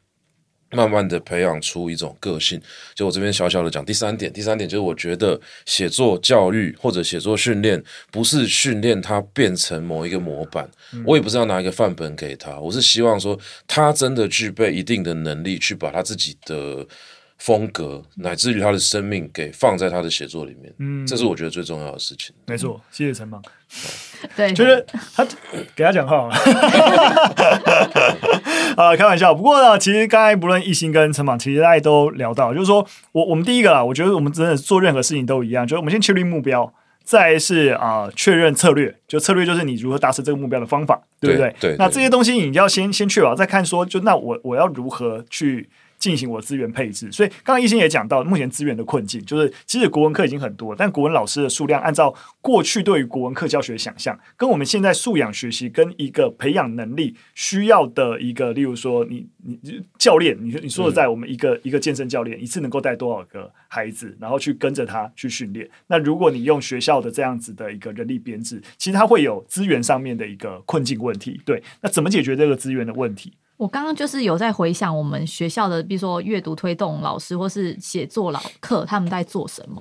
[0.71, 2.59] 慢慢的培养出一种个性，
[2.95, 7.81] 就我这边小小的讲第三点，第三点就是我觉得写作教育或者写作训练
[8.11, 16.85] 不是训练他变成某一个模板，嗯、我也不是要拿一个范本给他，我是希望说他真的具备一定的能力去把他自己的。
[17.41, 22.31] 风格乃至于他的生命给放在他的写作里面，嗯，这是我觉得最重要的事情。
[22.45, 23.41] 没错，谢谢陈芒。
[24.35, 25.25] 对，觉得他
[25.75, 26.35] 给他讲话了。
[28.77, 29.33] 啊，开玩笑。
[29.33, 36.71] 不过呢，其实刚才不论一心跟陈芒，其实大家都聊到，就是说我我们第一个啊，我觉得我们真的做任何事情都一样，就是我们先确立目标，
[37.03, 38.95] 再是啊确认策略。
[39.07, 41.49] 就策略就是你如何达成这个目标的方法，对不对？
[41.59, 41.71] 对。
[41.71, 45.67] 对对，那这些东西你要先先确保，再看说，就那我我要如何去。
[46.01, 73.33] 进行我资源配置，所以刚刚一心也讲到，目前资源的困境就是，其实国文课已经很多，但国文老师的数量，按照过去对于国文课教学的想象，跟我们现在素养学习跟一个培养能力需要的一个，例如说你你教练，你你说的在我们一个、嗯、一个健身教练一次能够带多少个孩子，然后去跟着他去训练，那如果你用学校的这样子的一个人力编制，其实它会有资源上面的一个困境问题，对，那怎么解决这个资源的问题？
[73.61, 79.79] 我刚刚就是有在回想我们学校的，比如说阅读推动老师或是写作老课，他们在做什么？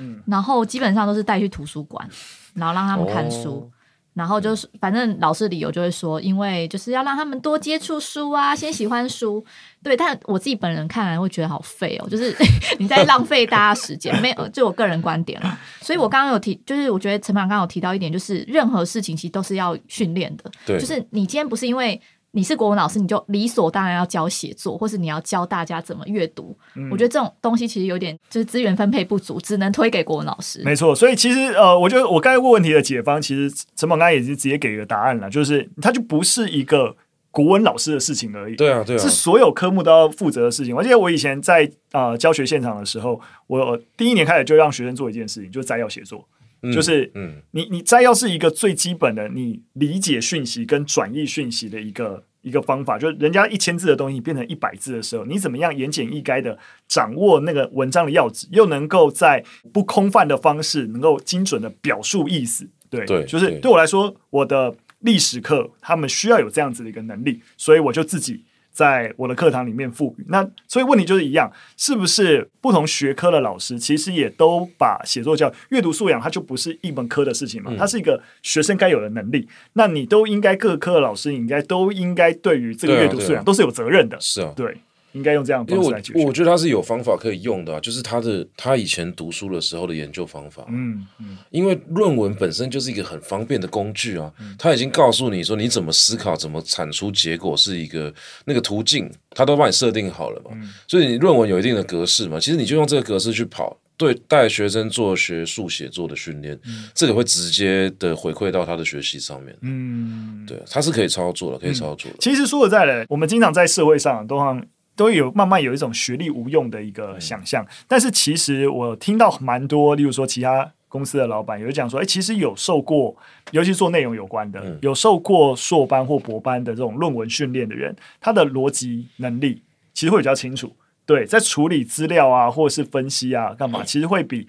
[0.00, 2.06] 嗯，然后基本上都是带去图书馆，
[2.52, 3.70] 然后让他们看书，哦、
[4.12, 9.42] 然后就是反正老师理由就会说，因为就是要让他们多接触书啊，先喜欢书。
[9.82, 12.36] 对，但我自己本人看来会觉得好废哦，就是
[12.78, 15.58] 你在浪费大家时间，没有，就我个人观点啦。
[15.80, 20.44] 所以我刚刚有提，就是我觉得陈芒刚刚有提到一点，就是任何事情其实都是要训练的。
[20.66, 21.98] 对，就是你今天不是因为。
[22.34, 26.56] 你是国文老师，你就理所当然要教写作，或是你要教大家怎么阅读。
[26.74, 30.62] 嗯、我觉得这种东西其实有点就是资源分配不足，只能推给国文老师。
[30.64, 36.96] 没错，所以其实呃，我觉得我刚才问问题的解方，其实陈宝刚才也是直接给一个答案了，就是它就不是一个
[37.30, 38.56] 国文老师的事情而已。
[38.56, 40.74] 对啊，对啊，是所有科目都要负责的事情。
[40.74, 46.26] 而且我以前在呃教学现场的时候，我第一年开始就让学生做一件事情，就是摘要写作。
[46.70, 52.98] 就是，嗯，你你摘要是一个最基本的，你理解讯息跟转译讯息的一个一个方法。
[52.98, 62.68] 就是人家一千字的东西变成一百字的时候，你怎么样言简意赅的掌握那个文章的要旨，又能够在不空泛的方式，能够精准的表述意思。
[62.88, 68.44] 对，对，就是对我来说，我的历史课他们需要有这样子的一个能力，所以我就自己。
[68.72, 77.70] 在我的课堂里面赋予，那所以问题就是一样，是不是不同学科的老师其实也都把写作教阅读素养，它就不是一门科的事情嘛？
[77.72, 79.46] 嗯、它是一个学生该有的能力。
[79.74, 84.18] 那你都应该各科的老师，你应该都应该对于这个阅读素养都是有责任的。
[84.20, 84.76] 是啊，对。
[85.12, 86.20] 应该用这样的方式来解决。
[86.20, 90.64] 我我觉得他是有方法可以用的，啊，就是他的他以前读书的时候的研究方法。
[90.68, 98.12] 嗯嗯，因为论文本身就是一个很方便的工具啊，嗯、他已经告诉你说你怎么思考，怎么产出结果是一个
[98.44, 100.50] 那个途径，他都帮你设定好了嘛。
[100.54, 109.54] 嗯、所以你论文有一定的格式嘛，其实你就用这个格式去跑，对带学生做学术写作的训练，嗯、这个会直接的回馈到他的学习上面。
[109.60, 112.16] 嗯，对，他是可以操作的，可以操作的。
[112.18, 114.66] 其实说实在的，我们经常在社会上都像。
[115.02, 123.16] 都有慢慢有一种学历无用的一个想象，但是其实我听到蛮多，例如说其他公司的老板有讲说，诶，其实有受过，
[123.50, 129.60] 尤其做内容有关的，有受过硕班或博班的这种论文训练的人，他的逻辑能力
[129.92, 130.72] 其实会比较清楚，
[131.04, 134.46] 对，在处理资料啊，或者是分析啊，干嘛，其实会比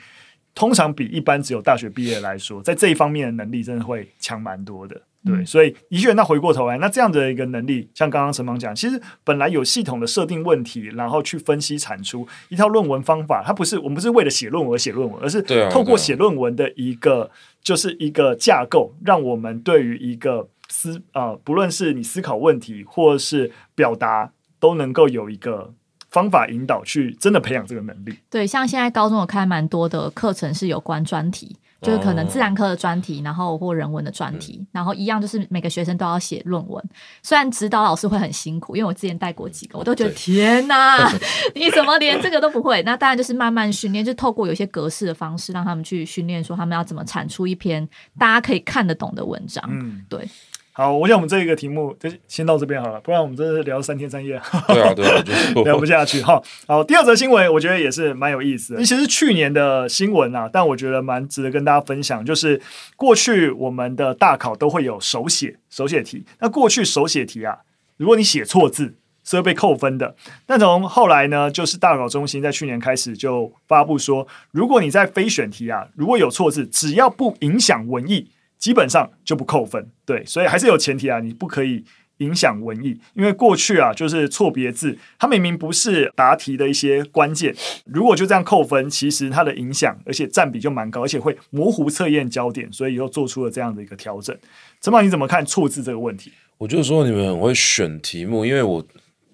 [0.53, 5.01] 通常比一般只有大学毕业来说，在这一方面的能力真的会强蛮多的。
[5.25, 17.31] 对，所以的确，那回过头来，那这样的一个能力，像刚刚陈芒讲，其实本来有系统的设定问题，然后去分析产出一套论文方法，它不是我们不是为了写论文而写论文，而是透过写论文的一个
[17.61, 25.73] 就是一个架构，让我们对于一个思啊、呃，不论是你思考问题或是表达，都能够有一个
[26.09, 28.17] 方法引导去真的培养这个能力。
[28.29, 36.83] 对，像现在高中有开蛮多的课程是有关专题，就是可能自然科的专题，然后或人文的专题，嗯、然后一样就是每个学生都要写论文。
[37.21, 41.11] 虽然指导老师会很辛苦，因为我之前带过几个，我都觉得天哪，
[41.53, 42.81] 你怎么连这个都不会？
[42.83, 49.63] 那当然就是慢慢训练，就透过有些格式的方式让他们去训练，说他们要怎么产出一篇大家可以看得懂的文章。
[49.67, 50.27] 嗯，对。
[50.75, 54.41] 好，我想我们这一个题目就先到这边好了，不然我们真的是聊三天三夜。
[54.67, 55.21] 对啊，对啊，
[55.53, 56.41] 就聊不下去哈。
[56.65, 62.59] 好，第二则新闻我觉得也是蛮有意思的，其实是去年的新闻啊，但我觉得蛮值得跟大家分享，就是
[62.95, 67.59] 过去我们的大考都会有手写手写题，那过去手写题啊，
[67.97, 70.15] 如果你写错字是会被扣分的。
[70.47, 78.31] 但从后来呢，就是大考中心在去年开始就发布说，如果你在非选题啊，如果有错字，只要不影响文意。
[78.63, 81.83] 基本上就不扣分，对，所以还是有前提啊，你不可以
[82.19, 94.33] 影响文艺，因为过去啊，就是错别字，它明明不是答题的一些关键，如果就这样扣分，其实它的影响，而且占比就蛮高，而且会模糊测验焦点，所以又做出了这样的一个调整。
[94.79, 96.31] 陈宝，你怎么看错字这个问题？
[96.57, 98.81] 我就说你们很会选题目，因为我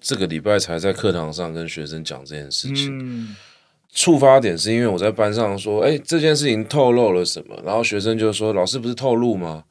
[0.00, 2.98] 这个礼拜才在课堂上跟学生讲这件事情。
[2.98, 3.36] 嗯
[3.92, 7.60] 触发点是因为我在班上说，哎，这件事情透露了什么？
[7.64, 9.64] 然后学生就说，老师不是透露吗？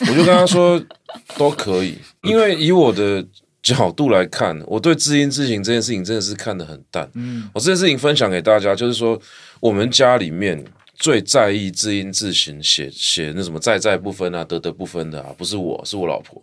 [0.00, 0.80] 我就跟他说，
[1.36, 3.26] 都可以，因为以我的
[3.62, 7.10] 角度来看，我对知音字形这件事情真的是看得很淡。
[7.14, 9.20] 嗯，我这件事情分享给大家，就是说
[9.60, 10.62] 我们家里面
[10.96, 16.40] 最在意字音字形写写那什么在在不分啊，得得不分的啊，不是我，是我老婆，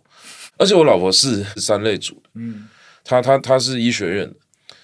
[0.58, 2.68] 而且我老婆是三类组，嗯，
[3.04, 4.34] 她她她是医学院的。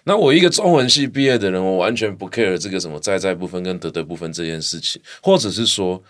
[0.09, 6.03] 那我一个中文系毕业的人，我完全不 care 这个什么在在部分跟得得部分这件事情，或者是说，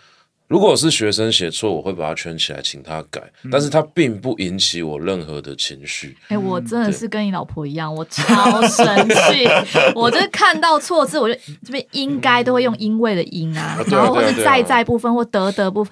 [0.47, 6.15] 如果是学生写错，我会把它圈起来，请他改，嗯、但是他并不引起我任何的情绪。
[6.29, 9.45] 哎、欸，我真的是跟你老婆一样，我超生气，
[9.93, 15.85] 我就是看到错字，我就这边应该都会用因为的因啊，嗯、然后或是在在部分或得得不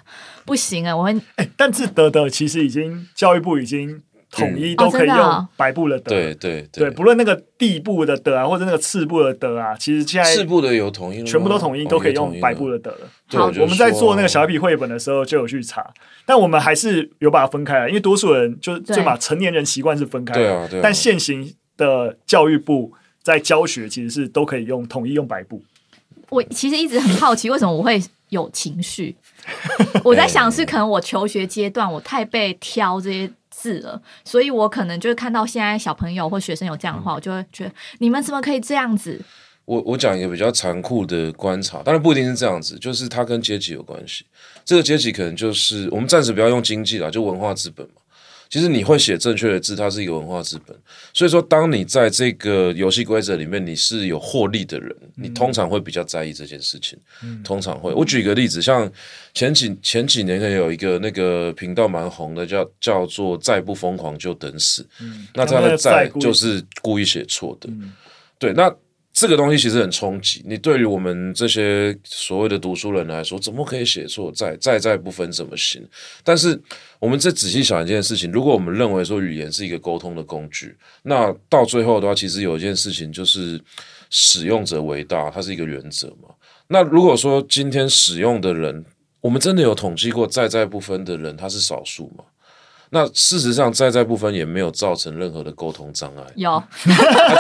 [0.46, 1.12] 不行啊，我会。
[1.36, 4.02] 哎、欸，但是得得其实已经教育部已经。
[4.38, 12.97] 统一都可以用白布的得，对对对，不论那个地部的得啊，或者那个次部的得啊，其实现在次部的有统一，全部都统一，都可以用白布的得了。
[13.30, 15.86] 好，我们在做那个小黑皮绘本的时候就有去查，
[16.26, 25.62] 但我们还是有把它分开了，因为多数人就就把成年人习惯是分开的，但现行的教育部在教学其实是都可以用统一用白布。
[26.30, 29.15] 我其实一直很好奇，为什么我会有情绪？
[30.04, 33.32] 我在 想是可能我求学阶段我太被挑这些。
[33.60, 39.20] 字了，所以我可能就是看到现在小朋友或学生有这样的话，嗯、我就会觉得你们怎么可以这样子？
[39.65, 44.24] 我我讲一个比较残酷的观察，当然不一定是这样子，就是它跟阶级有关系。
[44.63, 48.02] 这个阶级可能就是我们暂时不要用经济啦，就文化资本嘛。
[48.50, 50.76] 其实你会写正确的字，它是一个文化资本。
[51.14, 56.98] 所以说，当你在这个游戏规则里面你是有获利的人，你通常会比较在意这件事情。
[57.24, 57.94] 嗯、通常会。
[57.94, 58.92] 我举个例子，像
[59.34, 64.88] 前几前几年有一个那个频道蛮红的，叫叫做“再不疯狂就等死”。
[65.02, 67.70] 嗯、那他的“再”就是故意写错的。
[67.70, 67.94] 嗯、
[68.40, 68.74] 对，那。
[69.20, 75.84] 这个东西其实很冲击你，对于我们这些所谓的读书人来说，怎么可以写错在在在不分怎么行？
[76.24, 76.62] 但是
[77.00, 83.60] 我们再仔细想一件事情，如果我们认为说语言是一个沟通的工具，那到最后的话，其实有一件事情就是
[84.12, 86.30] 使用者为大，它是一个原则嘛。
[86.68, 88.86] 那如果说今天使用的人，
[89.20, 92.24] 我们真的有统计过在在不分的人，他是少数吗？
[92.89, 96.23] 那事实上，在在部分也没有造成任何的沟通障碍。
[96.36, 96.93] 有，它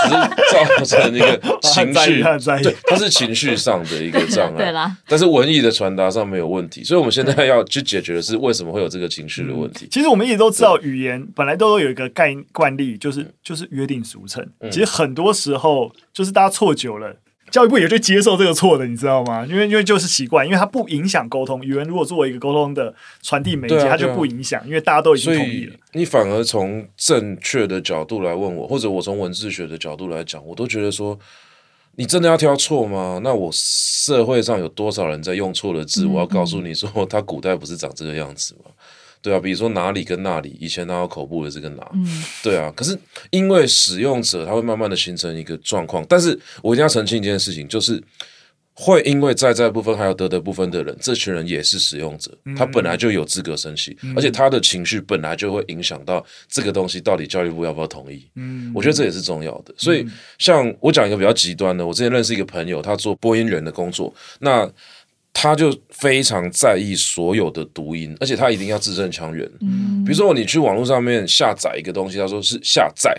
[0.03, 2.21] 只是造成一个 情绪，
[2.63, 4.57] 对，它是情绪上的一个障碍。
[4.57, 9.87] 对啦，但是文艺的传达上没有问题，所以我们现在要去解决的是为什么会有这个情绪的问题。
[9.89, 14.45] 其实我们一直都知道，语言本来都有一个概惯例，就是就是约定俗成。
[14.69, 17.15] 其实很多时候就是大家错久了。
[17.51, 19.45] 教育部也就接受这个错的，你知道吗？
[19.49, 21.63] 因为因为就是习惯，因为它不影响沟通。
[21.63, 25.75] 语文如果作为一个沟通的传递媒介，它就不影响，因为大家都已经同意了。
[25.93, 31.17] 你反而从正确的角度来问我，或者我从文字学的角度来讲，我都觉得说，
[31.95, 33.19] 你真的要挑错吗？
[33.23, 36.05] 那我社会上有多少人在用错的字？
[36.05, 38.71] 我要告诉你说，他古代不是长这个样子吗？
[39.21, 42.71] 对啊，比如说哪里跟那里，以前哪有口部的这个哪，嗯、对啊。
[42.75, 42.97] 可是
[43.31, 48.01] 因为使用者他会慢慢的形成一个状况，但是我一定要澄清一件事情，就是
[48.73, 58.25] 会因为在在部分还有得得部分的人，这群人也是使用者，他本来就有资格生气，嗯、而且他的情绪本来就会影响到这个东西到底教育部要不要同意。
[58.35, 59.73] 嗯，我觉得这也是重要的。
[59.77, 60.05] 所以
[60.37, 64.71] 像我讲一个比较极端的，我之前认识一个朋友，他做播音员的工作，那。
[65.39, 69.47] 他就非常在意所有的读音，而且他一定要字正腔圆。
[69.61, 73.15] 嗯，比如说你去网络上面下载一个东西，他说是下载，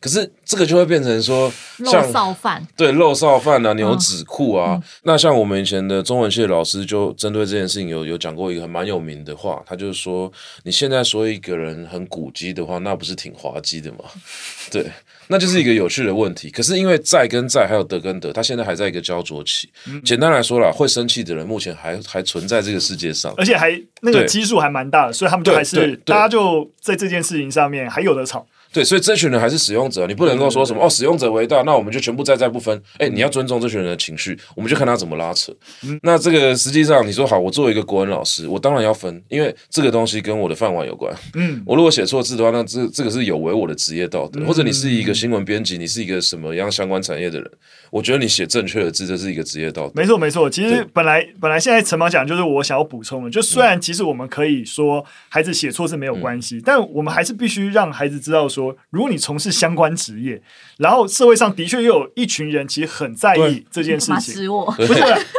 [0.00, 1.52] 可是这个就会变成说，
[1.84, 4.74] 像肉臊饭，对，肉臊饭啊，牛仔裤啊。
[4.76, 10.30] 嗯、那像我们以前的中文系的老师就针对这件事情有有讲过一个很蛮有名的话，他就是说，
[10.62, 14.04] 你现在说一个人很古鸡的话，那不是挺滑稽的吗？
[14.70, 14.86] 对，
[15.30, 16.50] 那就是一个有趣的问题。
[16.50, 19.70] 可是因为在跟在还有德跟德，他现在还在一个焦灼期。
[19.86, 28.44] 嗯、简单来说啦，会生气的人目前还还存在这个世界上，而且还那个基数还蛮大的，所以他们就还是大家就在这件事情上面还有的吵。
[28.72, 32.80] 对，所以这群人还是使用者，你不能够说什么哦，使用者为大，那我们就全部在在不分。
[32.98, 35.52] 哎，你要尊重这群人的情绪，我们就看他怎么拉扯。
[35.82, 41.12] 嗯、那这个实际上，你说好，我作为一个国文老师，我当然要分，因为这个东西跟我的饭碗有关。
[41.34, 44.40] 嗯， 我如果写错字的话，那这这个是有违我的职业道德。
[44.40, 47.50] 嗯、或者你是一个新闻编辑，你是一个什么样相关产业的人，
[47.90, 49.92] 我觉得你写正确的字，这是一个职业道德。
[49.96, 50.48] 没错，没错。
[50.48, 58.59] 其实本来本来现在陈芒讲，就是我想要补充的，就虽然其实我们可以说孩子写错字没有关系，嗯、但我们还是必须让孩子知道说，
[58.90, 60.40] 如果你从事相关职业，
[60.78, 64.46] 然后社会上的确又有一群人其实很在意这件事情。
[64.48, 64.94] 不是，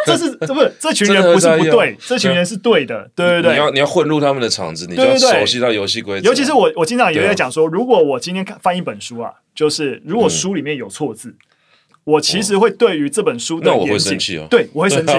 [0.06, 3.52] 这是这不是这群人不是不对，这群人是对的，对对对。
[3.52, 6.28] 你要你要混入他们的场子，你就要熟悉到游戏规则。
[6.28, 11.36] 尤其是我，我经常也在讲说，如果我今天看翻一本书啊，就是如果书里面有错字，
[12.04, 15.14] 我其实会对于这本书的那我会生气哦，对我会生气。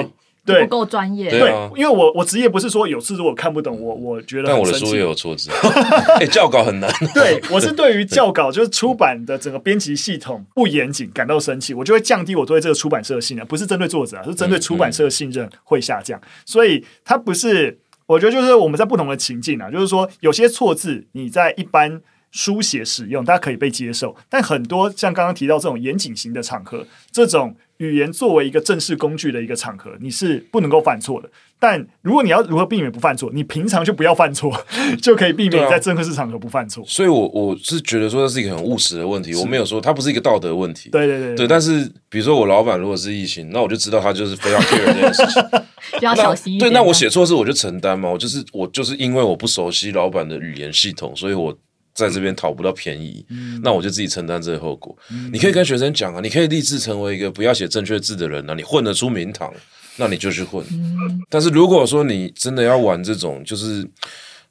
[0.44, 1.30] 对，不够专业。
[1.30, 4.48] 对，因为我我职业不是说有次如果看不懂，我我觉得。
[4.48, 5.50] 但我的书也有错字。
[6.18, 6.92] 哎，校稿很难。
[7.14, 16.20] 对，我是对于校稿就是出版的整个编辑系统不严谨感到生气，我就会降低我对这个出版社的信任，不是针对作者啊，是针对出版社的信任会下降。
[16.44, 22.00] 所以它不是，我觉得就是我们在不同的情境啊，就是说有些错字你在一般
[22.32, 27.54] 书写使用，大家可以被接受，但很多像刚刚提到这种严谨型的场合，这种。
[27.82, 31.28] 语言作为一个正式工具的一个场合，你是不能够犯错的。
[31.58, 34.52] 但如果你要如何避免不犯错，你平常就不要犯错，
[35.00, 36.82] 就可以避免在正式场合不犯错。
[36.82, 39.34] 啊、所以我，我我是觉得说这是一个很务实的问题。
[39.36, 40.90] 我没有说它不是一个道德问题。
[40.90, 41.48] 对对对，对，对。
[41.48, 45.42] 但是比如说我老板如果是异性，那我就知道他就是非常 care 这件事情，
[45.94, 46.70] 比较小心一点。
[46.70, 48.10] 对，那我写错字我就承担嘛。
[48.10, 51.56] 我就是我就是因为我不熟悉老板的语言系统，所以我。
[51.94, 54.96] 在这边讨不到便宜，嗯、那我就自己承担这个后果。
[55.10, 59.52] 嗯、你可以跟学生讲啊，你可以立志成为一个不要写正确字的人啊，你混得出名堂，
[59.96, 60.64] 那你就去混。
[60.70, 63.86] 嗯、但是如果说你真的要玩这种，就是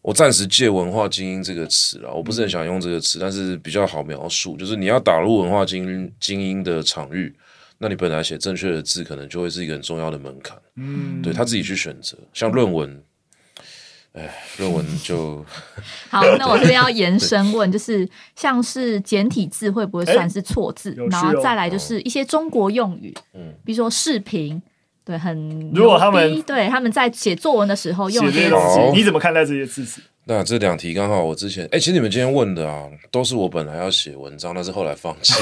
[0.02, 7.34] 我暂时借文化精英这个词了，我不是很想用这个词，但是比较好描述，就是你要打入文化精英精英的场域，
[7.80, 10.56] 那你本来写正确的字，可能就会是一个很重要的门槛。
[10.76, 13.04] 嗯，对他自己去选择，像论文。
[14.14, 15.45] 哎，论文就
[16.09, 16.22] 好。
[16.38, 20.91] 那我这边要延伸问，就是像是简体字会不会算是错字？
[20.97, 24.62] 欸、然后再来就是一些中国用语，嗯，比如说视频，
[25.04, 28.56] 对，很如果他们对他们在写作文的时候用这些字，
[28.93, 30.02] 你怎么看待这些字词？
[30.26, 35.34] 那这两题刚好我之前哎、欸，其实你们今天问的啊，都是我本来要写文章，但是后来放弃。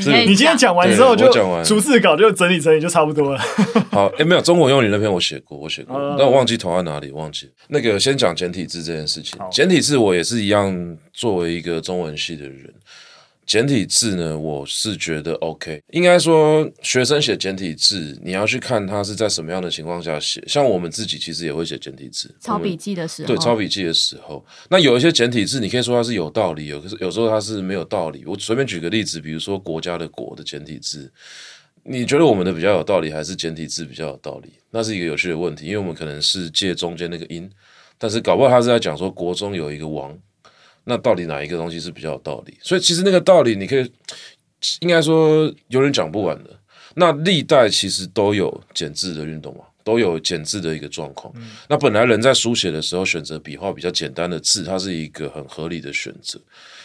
[0.26, 3.38] 你今天讲完之后就讲完，逐字稿就整理整理就差不多了。
[3.92, 7.50] 好，哎、欸，没有中国用语那篇我写过，我写过，但我忘记投在哪里，忘记。
[7.68, 12.72] 那个先讲简体字这件事情，好简体字我也是一样，作为一个中文系的人。
[13.50, 15.82] 简体字呢，我是觉得 OK。
[15.90, 20.40] 应该说，学生写简体字，你要去看他是在什么样的情况下写。
[20.46, 23.26] 像我们自己其实也会写简体字，抄笔记的时候。
[23.26, 28.22] 对，抄笔记的时候，那有一些简体字，你可以说它是有道理，有可是有时候它是没有道理。
[28.24, 31.12] 我随便举个例子，比如说“国家”的“国”的简体字，
[31.82, 34.52] 你觉得我们的比较有道理，还是简体字比较有道理？
[34.70, 37.50] 那是一个有趣的问题，因为我们可能是借中间那个音，
[37.98, 40.16] 但是搞不好他是在讲说国中有一个王。
[40.90, 42.58] 那到底哪一个东西是比较有道理？
[42.60, 43.88] 所以其实那个道理，你可以
[44.80, 46.50] 应该说有人讲不完的。
[46.96, 51.32] 那历代其实都有简字的运动嘛，都有简字的一个状况。
[51.36, 56.40] 嗯、那本来人在书写的时候选择笔画比较简单的字，它是一个很合理的选择。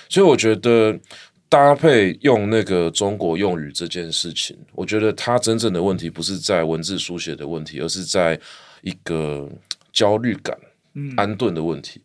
[0.07, 0.95] 所以我觉得
[1.49, 8.39] 搭配用那个中国用语这件事情，我觉得它真正的问题不是在文字书写的问题，而是在
[8.81, 9.49] 一个
[9.91, 10.55] 焦虑感、
[11.17, 11.99] 安顿的问题。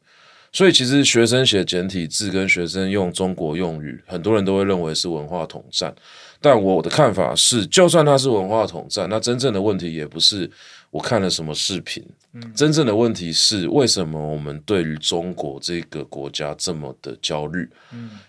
[0.52, 5.94] 所以其实学生写简体字跟学生用中国用语，很多人都会认为是文化统战。
[6.40, 10.50] 但我的看法是，就算它是文化统战，那真正的问题也不是
[10.90, 12.02] 我看了什么视频，
[12.54, 17.68] 真正的问题是为什么我们对于中国这个国家这么的焦虑？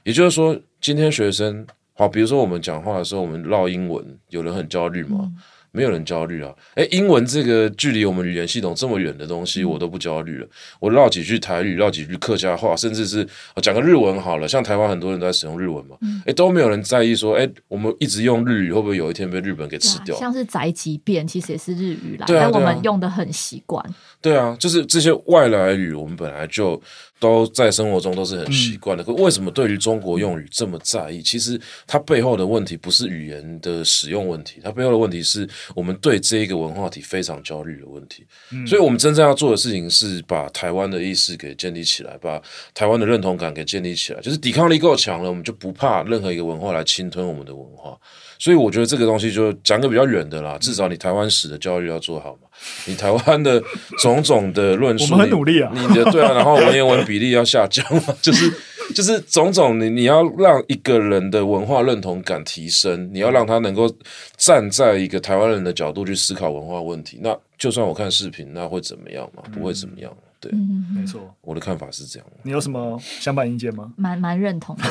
[0.03, 5.31] 也就是说，今天学生好，比如说我们讲话的时候，我们唠英文，有人很焦虑吗？
[5.71, 6.53] 没有人焦虑啊！
[6.75, 10.47] 诶，英文这个距离我们语言系统这么远的东西，我都不焦虑了。
[10.79, 13.25] 我唠几句台语，唠几句客家话，甚至是
[13.61, 14.47] 讲个日文好了。
[14.47, 15.95] 像台湾很多人都在使用日文嘛，
[16.25, 20.15] 诶，都没有人在意说，诶，我们一直用日语会不会有一天被日本给吃掉？
[20.17, 23.83] 像是宅急便，其实也是日语来，但我们用的很习惯。
[24.21, 26.79] 对啊，就是这些外来语，我们本来就
[27.19, 29.03] 都在生活中都是很习惯的。
[29.03, 31.21] 可为什么对于中国用语这么在意？
[31.21, 38.25] 其实它背后的问题不是语言的使用问题，它背后的问题是我们对这一个文化体非常焦虑的问题。
[38.67, 42.41] 所以，我们真正要做的事情是把台湾的意识给建立起来，把
[42.73, 44.21] 台湾的认同感给建立起来。
[44.21, 47.97] 就是抵抗力够强了，我们就不怕任何一个文化来侵吞我们的文化。
[48.39, 52.47] 所以我觉得这个东西就讲个比较远的啦，至少你台湾史的教育要做好嘛，
[52.85, 53.61] 你台湾的
[53.99, 58.51] 种种的论述，我们很努力啊，你的对啊，然后文言文比例要下降嘛， 就是
[58.95, 63.89] 就是种种你你要让一个人的文化认同感提升，你要让他能够
[64.37, 69.43] 站在一个台湾人的角度去思考文化问题，那就算我看视频，那会怎么样嘛？
[69.53, 70.11] 不会怎么样。
[70.39, 72.27] 对，嗯，没错，我的看法是这样。
[72.41, 73.93] 你有什么相反意见吗？
[73.95, 74.83] 蛮蛮认同的，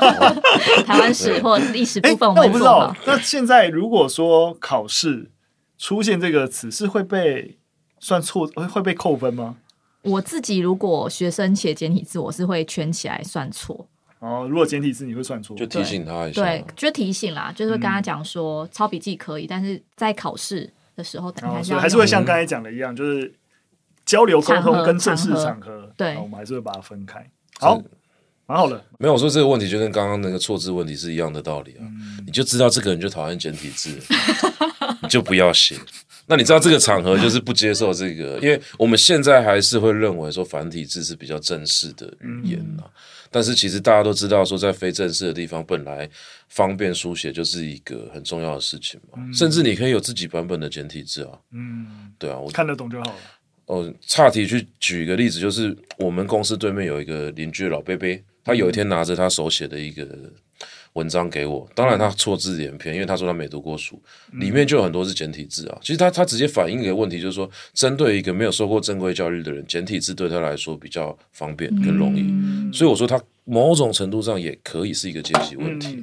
[0.86, 2.96] 台湾史或历史部分我们，那我不知道。
[3.04, 5.30] 那现在如果说考试
[5.76, 7.58] 出现这个词，是会被
[8.00, 9.56] 算错，会会被扣分吗？
[10.06, 13.86] 我自己如果学生写简体字，我是会圈起来算错。
[14.20, 16.42] 哦，如果简体字你会算错，就提醒他一下。
[16.42, 23.32] 对，就提醒啦，就是会跟他讲说，嗯、抄笔记可以，但是在考试的时候，等一下还是会像刚才讲的一样，就是。
[24.06, 27.28] 交流沟通跟正式场合，对，我们还是会把它分开。
[27.58, 27.82] 好，
[28.46, 28.80] 蛮好的。
[29.00, 31.80] 没有我说这个问题，就跟刚刚那个错字问题是一样的道理啊。
[31.80, 33.98] 嗯、你就知道这个人就讨厌简体字，
[35.02, 35.74] 你就不要写。
[36.26, 42.82] 那你知道这个场合就是不接受这个，因为我们现在还是会认为说繁体字是比较正式的语言啊。
[42.82, 42.90] 嗯、
[43.30, 46.08] 但是其实大家都知道说，在非正式的地方，本来
[46.48, 49.18] 方便书写就是一个很重要的事情嘛。
[49.18, 51.38] 嗯、甚至你可以有自己版本的简体字啊。
[51.52, 53.16] 嗯，对啊，我看得懂就好了。
[53.66, 60.06] 哦，岔题去举一个例子，就是我们公司对面有一个邻居老贝贝，他有一天拿着他手写的一个
[60.96, 64.00] 文章给我，当然他错字连篇，因为他说他没读过书，
[64.32, 65.78] 里面就有很多是简体字啊。
[65.82, 72.24] 其实他他直接反映一个问题，就是说，针对一个没有受过正规教育的人，简体字对他来说比较方便更容易，
[72.72, 76.02] 所以我说他某种程度上也可以是一个阶级问题，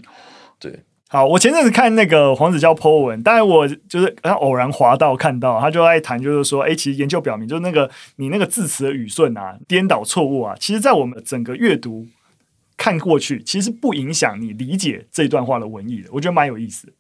[0.60, 0.80] 对。
[1.10, 4.08] 好，我前阵子看那个黄子佼 po 文，当然我就是
[4.39, 12.08] 偶然滑到看到，他就在谈，就是说，哎、欸，其实研究表明，就是那个你那个字词的语顺啊，颠倒错误啊，其实，在我们整个阅读
[12.84, 16.09] 看过去，其实不影响你理解这段话的文意的。
[16.11, 16.91] 我觉得蛮有意思。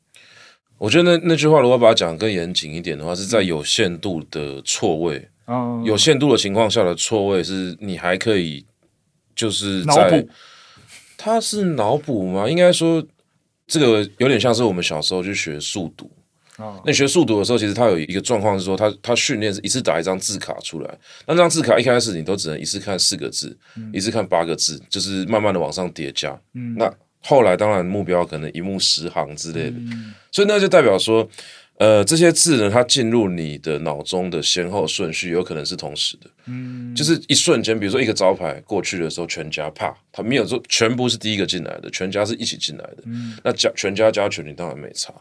[0.77, 8.65] 我觉得那那句话，如果把它讲得更严谨一点的话，是在有限度的错位，嗯，有限度的情况下的错位，是你还可以
[9.35, 10.25] 就是在
[11.17, 12.49] 它是脑补吗？
[12.49, 13.05] 应该说。
[13.65, 16.11] 这个有点像是我们小时候去学速读，
[16.63, 20.97] 哦、那你学速读的时候，其实它有一个状况是说，它它训练是一次打一张字卡出来，
[21.27, 26.39] 那张字卡一开始你都只能一次看四个字，嗯、一次看八个字，就是慢慢的往上叠加。
[26.53, 26.91] 嗯、那
[27.21, 31.29] 后来当然目标可能一目十行之类的，嗯、所以那就代表说。
[31.79, 45.11] 呃，这些字呢，它进入你的脑中的先后顺序有可能是同时的，嗯，就是一瞬间，比如说一个招牌过去的时候，全家啪，他没有说全部是第一个进来的，全家是一起进来的，嗯，那加全家加全你当然没差，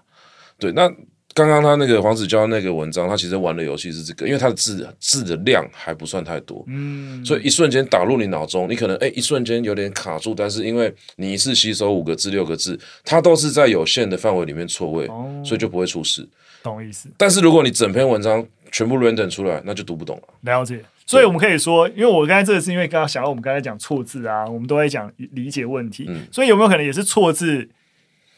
[0.58, 0.86] 对，那
[1.34, 16.28] 刚刚他那个黄子佼那个文章，他其实玩的游戏是这个，因为他的字字的量还不算太多，嗯，所以一瞬间打入你脑中，你可能哎一瞬间有点卡住，但是因为你一次吸收五个字六个字，它都是在有限的范围里面错位，哦，所以就不会出事。
[16.62, 20.22] 懂意思，但是如果你整篇文章全部 random 出来，那就读不懂了。
[20.42, 27.68] 了解，所以我们可以说，因为我刚才这个是因为刚刚想到我们刚才讲错字啊，我们都在讲理解问题，嗯、所以有没有可能也是错字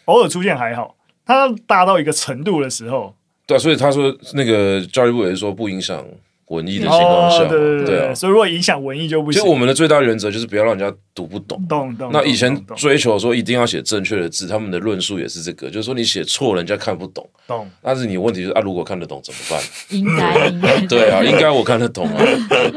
[0.06, 3.14] 偶尔出现还好，它大到一个程度的时候，
[3.46, 6.04] 对、啊，所以他说那个教育部也是说不影响。
[6.48, 9.40] 文艺的情况下，对对对，啊，所以如果影响文艺就不行。
[9.40, 11.60] 其实我们的最大原则就是不要让人家读不懂。
[11.66, 12.10] 懂懂。
[12.12, 17.26] 那以前追求说一定要写正确的字，他们的论述也是这个，就是说你写错，人家看不懂。
[17.46, 17.66] 懂。
[17.80, 19.60] 但是你问题就是啊，如果看得懂怎么办？
[19.88, 20.80] 应该应该。
[20.86, 22.22] 对啊，应该我看得懂啊。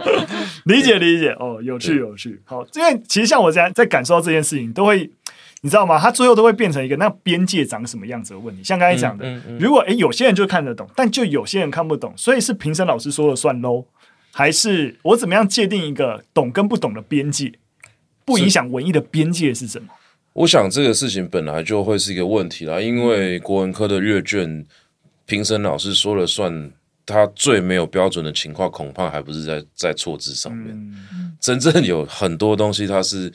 [0.64, 2.42] 理解理解哦，有趣有趣。
[2.46, 5.12] 好，因为其实像我这样在感受到这件事情，都会。
[5.62, 6.00] 你知道吗？
[6.00, 8.64] 它最后都会变成一个那边界长什么样子的问题。
[8.64, 13.86] 像刚才讲的，嗯嗯嗯、如果诶有些人就看得懂，但就有些人看不懂，所以是评审老师说了算喽？
[14.32, 17.54] 还是我怎么样界定一个懂跟不懂的边界？
[18.24, 19.88] 不影响文艺的边界是什么？
[20.34, 24.66] 我想这个事情本来就会是一个问题啦，因为国文科的阅卷
[25.26, 26.72] 评审老师说了算。
[27.08, 30.76] 他最没有标准的情况，恐怕还不是在在错字上面。
[30.76, 33.30] 嗯、真正有很多东西，它是，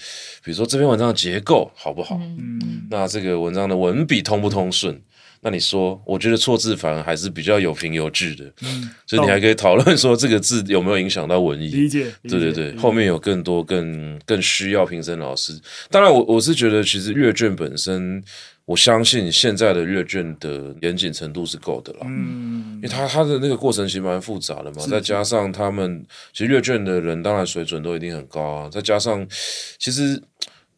[0.45, 2.17] 比如说这篇文章的结构好不好？
[2.39, 5.01] 嗯、那这个文章的文笔通不通顺？
[5.45, 11.67] 那你说，我觉得错字反而还是比较有凭有据的，嗯，所以你还可以讨论说这个字有没有影响到文艺？
[11.67, 15.61] 理解，对对对，后面有更多更更需要评审老师。
[15.91, 18.23] 当然我，我我是觉得其实阅卷本身，
[18.65, 29.27] 我相信现在的阅卷的严谨程度是够的了，嗯，因为他他的那个过程其实蛮复杂的嘛，再加上他们其实阅卷的人当然水准都一定很高啊，再加上
[29.79, 30.23] 其实。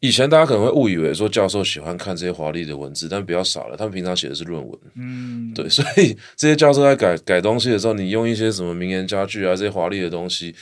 [0.01, 3.77] 以前大家可能会误以为说教授喜欢看这些华丽的文字，但比较少了。
[3.77, 10.53] 他们平常写的是论文，嗯，对，所以这些教授在改改东西的时候，你用一些什么名言佳句啊，这些华丽的东西，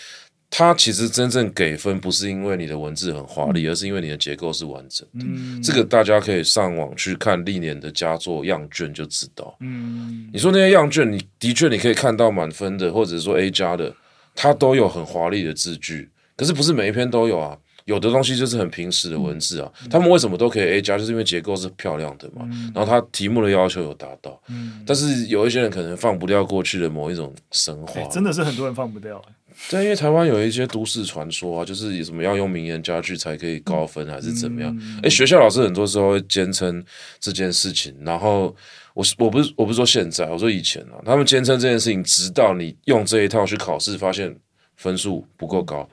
[0.56, 5.26] 他其实真正给分不是因为你的文字很华丽，而是因为你的结构是完整的。
[5.26, 9.58] 嗯，这个大家可以上网去看历年的佳作样卷就知道。
[9.62, 13.92] 嗯，你说那些样卷，你的确你可以看到满分的，或者说 A 加的，
[14.36, 17.58] 它都有很华丽的字句，可是不是每一篇都有啊。
[17.86, 22.48] 有的东西就是很平实的文字啊，嗯、他们为什么都可以 A 加，就是因为结构是漂亮的嘛。
[22.52, 29.22] 嗯、然后他题目的要求有达到，嗯、但是有一些人可能放不掉过去的某一种神话，欸、真的是很多人放不掉。
[29.70, 34.76] 对，因为台湾有一些都市传说啊，就是有什么要用名言佳句才可以高分，还是怎么样？
[35.04, 36.84] 哎、学校老师很多时候会坚称
[37.20, 38.56] 这件事情，然后
[38.96, 44.36] 我我不是我不是说现在，我说以前啊，他们坚称这件事情，直到你用这一套去考试，发现
[44.76, 45.88] 分数不够高。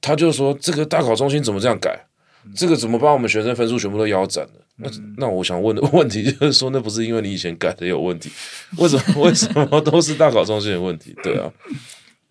[0.00, 2.06] 他就说：“这个大考中心怎么这样改？
[2.54, 4.50] 这个怎么把我们学生分数全部都腰斩了？
[4.76, 8.30] 那那我想问的 问题就是说，那不是因为你以前改的有问题？
[8.78, 11.14] 为什么 为什么都是大考中心的问题？
[11.22, 11.50] 对啊。”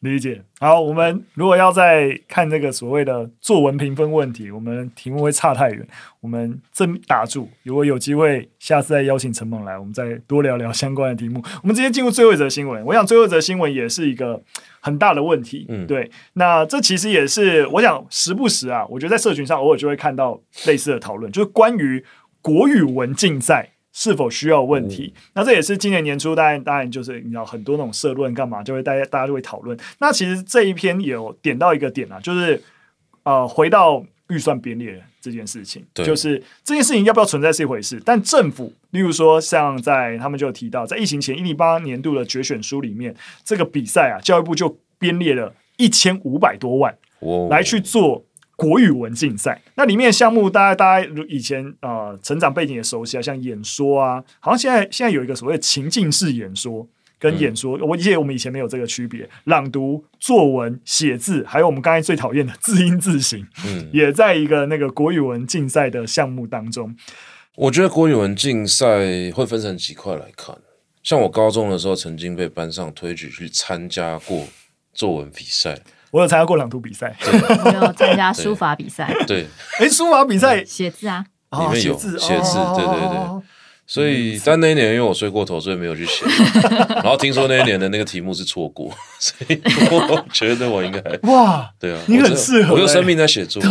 [0.01, 0.39] 理解。
[0.59, 5.88] 好，我们如果要再看这个所谓的作文评分问题，我们题目会差太远。
[6.20, 11.43] 我们真打住，如果有机会，下次再邀请陈猛来，我们再多聊聊相关的题目。
[11.63, 12.86] 我们直接进入最后一则新闻。
[12.86, 14.39] 我想最后一则新闻也是一个
[14.86, 15.65] 很大的问题。
[15.69, 16.11] 嗯，对。
[16.33, 22.05] 那这其实也是我想时不时啊，我觉得在社群上偶尔就会看到类似的讨论，就是关于
[22.41, 23.71] 国语文竞赛。
[23.97, 25.13] 是否需要问题？
[25.15, 29.79] 嗯、那这也是今年年初，当然当然就是你知道很多那种社论干嘛，就会大家大家就会讨论。
[29.99, 32.61] 那其实这一篇有点到一个点啊，就是
[33.23, 36.05] 呃，回到预算编列这件事情，对。
[36.05, 46.97] 就是这件事情要不要存在是一回事，但政府，例如说像在他们就提到，在疫情前一零八年度的决选书里面，这个比赛啊，教育部就编列了一千五百多万
[47.49, 48.26] 来去做。
[48.57, 56.88] 国语文竞赛，那里面的项目，大家大家以前呃成长背景也熟悉啊，像演说啊，好像现在现在有一个所谓情境式演说
[57.20, 66.95] 跟演说，嗯、我记得我们以前没有这个区别，朗读、作文、写字，还有我们刚才最讨厌的字音字形，嗯，也在一个那个国语文竞赛的项目当中。
[67.55, 68.86] 我觉得国语文竞赛
[69.34, 70.57] 会分成几块来看，
[71.01, 74.45] 像我高中的时候曾经被班上推举去参加过
[74.93, 75.80] 作文比赛。
[76.11, 79.13] 我有参加过朗读比赛，我有参加书法比赛。
[79.28, 79.47] 对，
[79.80, 83.41] 哎，书法比赛写字啊，里面有写字，对对对。
[83.88, 86.25] 所以，但那一年因为我睡过头，所以没有去写。
[86.95, 89.61] 然后听说那一年的那个题目是错过，所以
[89.91, 93.61] 我觉得我应该 哇，对啊，你很适合，我用生命在写作。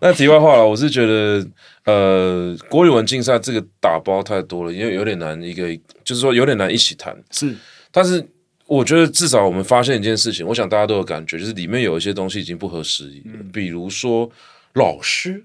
[0.00, 1.46] 那题外话了，我是觉得，
[1.84, 7.16] 呃，国语文竞赛这个打包太多了，因为有点难，一个就是说有点难一起谈。
[7.30, 7.56] 是，
[7.90, 8.26] 但是。
[8.64, 13.20] 我觉得至少我们发现一件事情，我想大家都有感觉，就是里面有一些东西已经不合时宜。
[13.26, 14.30] 嗯、比如说，
[14.74, 15.44] 老师、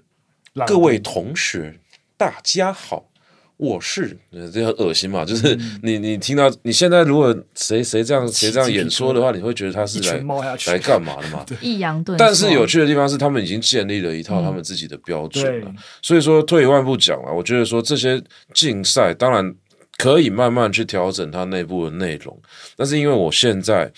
[0.66, 1.78] 各位同学，
[2.18, 3.08] 大家好，
[3.56, 4.18] 我是
[4.52, 5.24] 这很恶心嘛。
[5.24, 10.20] 就是你你听到你现在如果谁谁这样谁这样演说的话，你会觉得他是来
[10.66, 11.46] 来干嘛的嘛？
[11.62, 12.16] 抑扬顿。
[12.18, 15.68] 但是有趣的地方是，他们已经建立了一套他们自己的标准了。
[15.68, 18.20] 嗯、所以说，退一万步讲啊，我觉得说这些
[18.52, 19.54] 竞赛，当然。
[19.96, 22.40] 可以慢慢去调整它内部的内容，
[22.76, 23.90] 但是因为我现在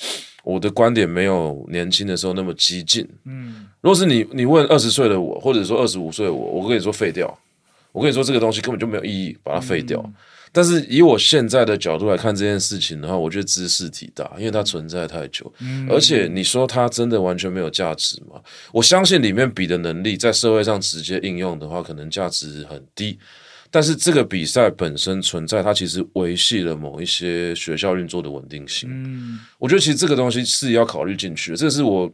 [0.42, 7.38] 我的观点没有年轻的时候那么激进，嗯，如果是你你问二十岁的我，或者说二十五岁的我，我跟你说废掉，
[7.92, 10.00] 我跟你说这个东西根本就没有意义，把它废掉。
[10.04, 10.14] 嗯、
[10.52, 18.40] 但是以我现在的角度来看这件事情的话，我觉得知识体大，因为它存在太久，嗯、而且你说它真的完全没有价值吗？
[18.72, 23.18] 我相信里面比的能力在社会上直接应用的话，可能价值很低。
[23.72, 28.90] 但是这个比赛本身存在，它其实维系了某一些学校运作的稳定性。
[28.92, 31.56] 嗯，我觉得其实这个东西是要考虑进去的。
[31.56, 32.12] 这是我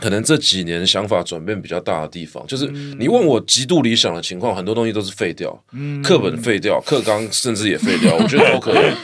[0.00, 2.46] 可能这几年想法转变比较大的地方。
[2.46, 2.66] 就是
[2.98, 8.94] 你问我极度理想的情况，很多东西都是废掉，嗯，课本废掉，课纲甚至也废掉， 我觉得都可以。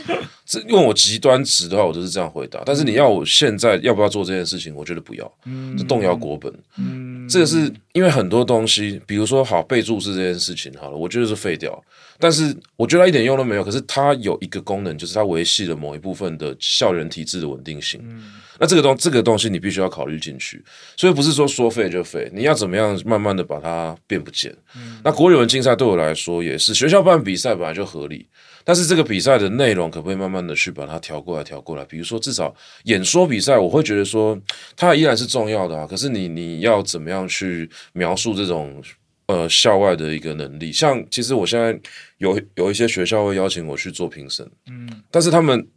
[0.47, 2.63] 这问我极端值的话，我就是这样回答。
[2.67, 11.83] 但是你要我现在要不要做这件事情，我觉得不要，嗯，就动摇国本，嗯，这个是因为很多东西，比如说好备注释这件事情，好了，我觉得是废掉。
[12.19, 13.65] 但是我觉得它一点用都没有。
[13.65, 18.01] 可是它有一个功能，就是它维系了某一部分的校园体制的稳定性。
[18.05, 20.65] 嗯，那这个东这个东西你必须要考虑进去，
[20.97, 24.55] 所以不是说说废就废，你要怎么样慢慢的把它变不见。
[24.77, 28.29] 嗯、那国语文竞赛对我来说也是，学校办比赛本来就合理，
[28.65, 31.85] 但是这个比赛的内容可不可以慢慢的去把它调过来调过来？
[31.85, 32.53] 比如说至少
[32.85, 34.37] 演说比赛，我会觉得说
[34.75, 38.83] 它依然是重要的啊，可是你你要怎么样去描述这种
[39.27, 40.73] 呃校外的一个能力？
[40.73, 41.79] 像其实我现在
[42.19, 45.69] 有有一些学校会邀请我去做评审，嗯，但是他们。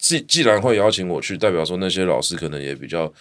[0.00, 3.12] 既既然会邀请我去，代表说那些老师可能也比较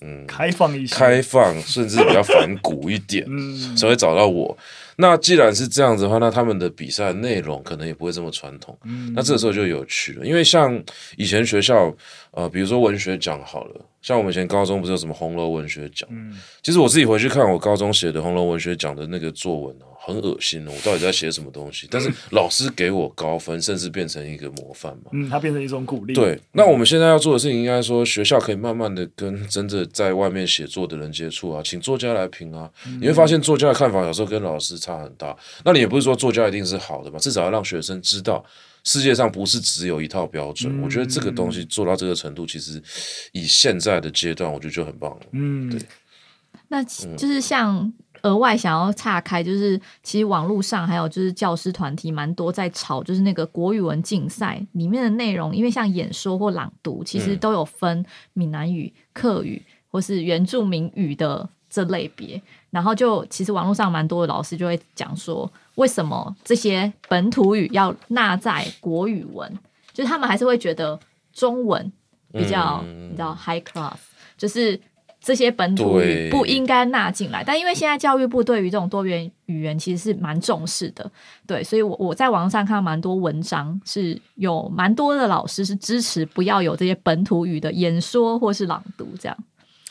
[0.00, 4.58] 嗯开放一些，开放甚至比较反骨一点，嗯，才会找到我。
[5.00, 8.78] 那既然是这样子的话，那他们的比赛内容可能也不会这么传统。
[8.84, 10.80] 嗯，那这个时候就有趣了，因为像
[11.16, 11.92] 以前学校
[12.30, 16.08] 呃，比如说文学奖好了，像我们以前高中不是有什么红楼文学奖？
[16.12, 19.84] 嗯，其实我自己回去看我高中写的红楼文学奖的那个作文啊。
[20.10, 21.86] 很恶心哦，我到底在写什么东西？
[21.90, 25.10] 但是老师给我高分，甚至变成一个模范嘛。
[25.12, 26.12] 嗯，它变成一种鼓励。
[26.12, 32.70] 对，那我们现在要做的事情，应该说学校可以慢慢的跟真的在外面写作的人接触啊，请作家来评啊。
[32.86, 35.36] 嗯、你会发现作家的看法有时候跟老师差很大。
[35.64, 38.44] 那你也不是说作家一定是好的嘛，至少要让学生知道
[38.84, 40.72] 世界上不是只有一套标准。
[40.78, 42.82] 嗯、我觉得这个东西做到这个程度，其实
[43.32, 45.20] 以现在的阶段，我觉得就很棒了。
[45.32, 45.80] 嗯，对。
[46.68, 47.92] 那就是像。
[48.22, 62.40] 额外想要岔开，就是其实网络上还有就是教师团体蛮多在吵，就是那个国语文竞赛里面的内容，因为像演说或朗读，其实都有分闽南语、客语或是原住民语的这类别。
[62.70, 69.52] 然后就其实网络上蛮多的老师就会讲说，为什么这些本土语要纳在国语文？
[69.92, 70.98] 就是他们还是会觉得
[71.32, 71.92] 中文
[72.32, 73.96] 比较你知道 high class，
[74.36, 74.80] 就是。
[75.20, 81.10] 这些本土语不应该纳进来，但因为现在教育部对于这种多元语言其实是蛮重视的，
[81.46, 89.36] 对，所以我我在网上看到蛮多文章，是有蛮多的老师是支持不要有这些本土语的演说或是朗读这样。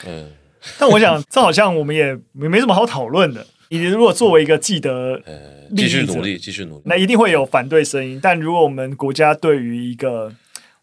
[0.07, 0.31] 嗯，
[0.79, 3.45] 但我想这好像我们也没没什么好讨论的。
[3.71, 8.19] 你如果作为一个既得，呃，继续努力，继续努力，那一定会有反对声音。
[8.19, 10.33] 但如果我们国家对于一个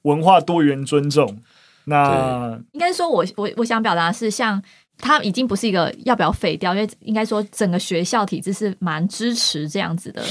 [0.03, 1.43] 文化多元尊重，
[1.89, 4.61] 那应该说我，我我我想表达是，像
[4.99, 10.23] 他已经不是一个要不要废掉，因为应该说整个学校体制是蛮支持这样子的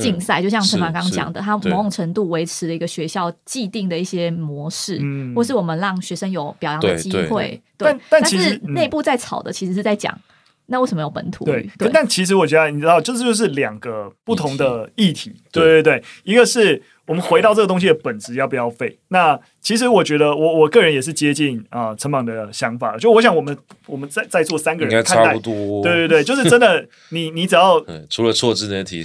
[0.00, 7.60] 竞赛，嗯、就像陈凡刚刚讲的，他某种程度维持了一个学校既定的一些模式，对或是我们让学生有表扬的机会。
[7.76, 10.18] 对，但但其实内部在吵的其实是在讲，
[10.66, 11.46] 那为什么有本土语？
[11.48, 15.34] 对，对但其实我觉得你知道，就是就是两个不同的议题。
[15.52, 16.82] 对对对，一个是。
[17.06, 18.98] 我们回到这个东西的本质，要不要废？
[19.10, 22.96] 那其实我觉得我，我我个人也是接近啊陈榜的想法。
[22.96, 23.56] 就我想，我们
[23.86, 25.84] 我们在在座三个人看待，差不多。
[25.84, 29.04] 对对对，就是真的，你你只要 除了错字那题，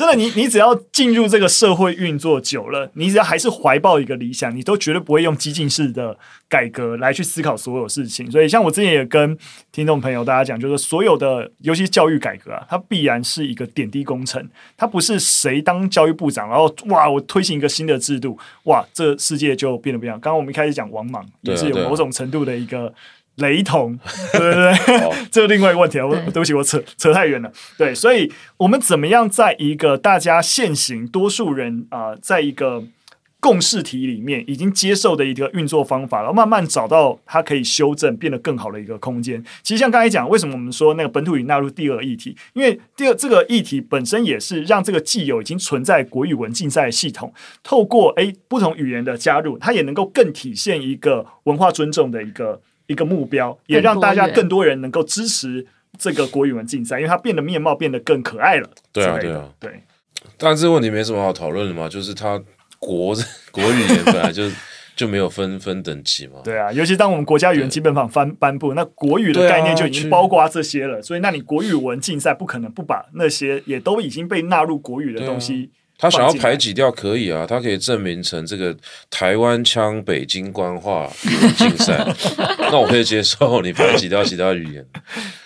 [0.00, 6.16] 真的，你你只要进入这个社会运作久了，你只要还是怀抱一个理想，你都绝对不会用激进式的
[6.48, 8.30] 改革来去思考所有事情。
[8.30, 9.36] 所以，像我之前也跟
[9.70, 14.42] 听众朋友大家讲，就是所有的，尤其教育改革啊，它必然是一个点滴工程，
[14.74, 15.60] 它不是谁。
[15.60, 20.18] 当教育部长，然后哇，我推行一个新的制度，哇，这世界就变得不一样。
[20.18, 22.90] 刚刚我们一开始讲王莽，也是有某种程度的一个
[23.40, 23.98] 雷同，
[24.32, 25.12] 对不对？
[25.30, 27.52] 这是另外一个问题啊，我对不起，我扯扯太远了。
[27.76, 32.84] 对，所以我们怎么样在一个大家现行多数人啊、呃，在一个。
[33.42, 39.42] 共识体里面已经接受的一个运作方法，然后慢慢找到它可以修正、变得更好的一个空间。
[39.62, 42.36] 其实像刚才讲，为什么我们说那个本土语纳入第二议题？
[42.52, 47.32] 因为第二这个议题本身也是让这个既有已经存在国语文竞赛系统，
[47.62, 52.60] 透过诶不同语言的加入，它也能够更体现一个文化尊重的一个
[52.90, 55.66] 一个目标，也让大家更多人能够支持
[55.98, 58.68] 这个国语文竞赛，因为它变得面貌变得更可爱了。
[58.92, 59.82] 对啊，对啊，对。
[60.36, 62.42] 但这个问题没什么好讨论的嘛，就是它。
[62.82, 63.14] 国
[63.52, 64.44] 国语言本来就
[64.96, 66.40] 就没有分分等级嘛。
[66.42, 71.02] 对啊，尤其当我们国家语言基本法颁颁布，那国语的概念就已经包括这些了。
[71.02, 75.68] 所以，那你国语文竞赛不可能不把那些也都已经被纳入国语的东西。
[76.00, 78.74] 他想要排挤掉可以啊，他可以证明成这个
[79.10, 82.04] 台湾腔北京官话语文竞赛，
[82.72, 84.84] 那我可以接受你排挤掉其他语言。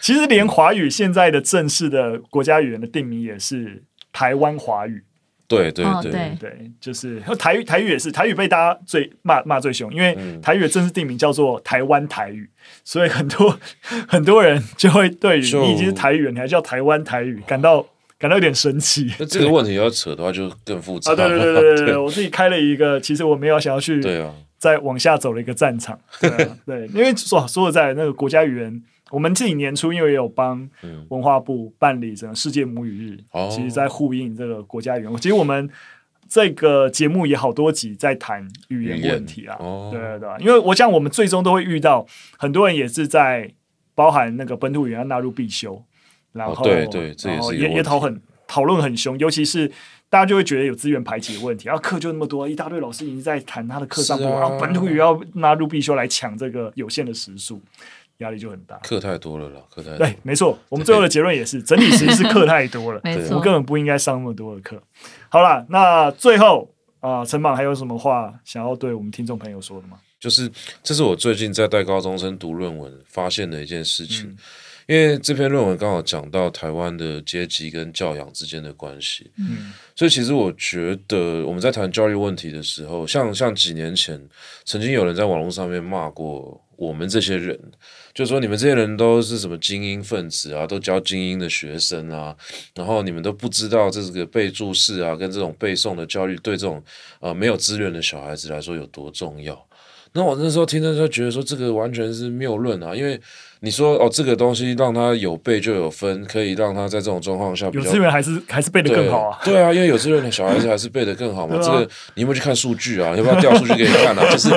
[0.01, 3.83] 其实，连华语现在的正式的国家语言的定名也是
[4.13, 5.03] 台湾华语。
[5.47, 12.49] 对对对对，就是台语，台语也是台语被大家最骂骂最凶，因为台语的正式定名叫做台湾台语，
[12.83, 13.59] 所以很多
[14.09, 17.87] 很多人就会对于你已经是台语，你还叫台湾台语，感到
[18.19, 19.11] 感到有点生气。
[19.19, 21.15] 那这个问题要扯的话，就更复杂。
[21.15, 25.99] 对对对对对，我自己开了一个，其实我没有想要去对啊，再往下走的一个战场。
[26.21, 28.83] 对， 因为说说实在，那个国家语言。
[29.11, 30.69] 我们自己年初因为也有帮
[31.09, 35.17] 文化部办理整个世界母语日，嗯、其实在呼应这个国家语言。
[35.19, 35.71] 其实我们
[36.29, 39.57] 这个节目也好多集在谈语言问题啊，
[39.93, 42.05] 对对对，因为我想我们最终都会遇到
[42.39, 43.49] 很多人也是在
[43.95, 45.81] 包含那个本土语言要纳入必修，
[46.35, 49.67] 然后对对，然后也也讨很讨论很凶，尤其是
[50.11, 57.63] 大家就会觉得有资源排挤的问题，然后课就那么多，一大堆老师已经在谈他的课上，然后本土语要纳入必修来抢这个有限的时数。
[58.19, 59.99] 压力就很大，课太多了啦，课太多。
[59.99, 64.81] 对，没错，我们最后的结论也是，整体其实是课太多了，没错，我们根本不应该上那么多的课。
[65.29, 69.99] 好了，那最后啊，陈、呃、茻还有什么话想要对我们听众朋友说的吗？
[70.21, 70.49] 就是
[70.81, 74.37] 这是我最近在带高中生读论文发现的一件事情，嗯、
[74.87, 84.21] 因为这篇论文刚好讲到台湾的阶级跟教养之间的关系，嗯，所以其实我觉得我们在谈教育问题的时候，像像几年前
[84.65, 87.59] 曾经有人在网络上面骂过我们这些人。
[88.13, 92.37] 就说你们这些人都是什么精英分子啊，都教精英的学生啊，
[92.73, 96.81] 然后你们都不知道这个背注释啊，跟这种背诵的教育对这种
[97.19, 99.67] 呃没有资源的小孩子来说有多重要。
[100.15, 103.21] 那我那时候听的时候觉得说这个完全是谬论啊，因为
[103.61, 109.39] 你说哦这个东西让他有背就有分，可以让他在这种状况下比较有资源还是还是背得更好啊？
[109.45, 111.57] 对，对啊，因为有资源的小孩子还是背得更好嘛。
[111.63, 111.81] 这个
[112.15, 113.15] 你有没有去看数据啊？
[113.17, 114.31] 要不要调数据给你看啊？
[114.31, 114.49] 就是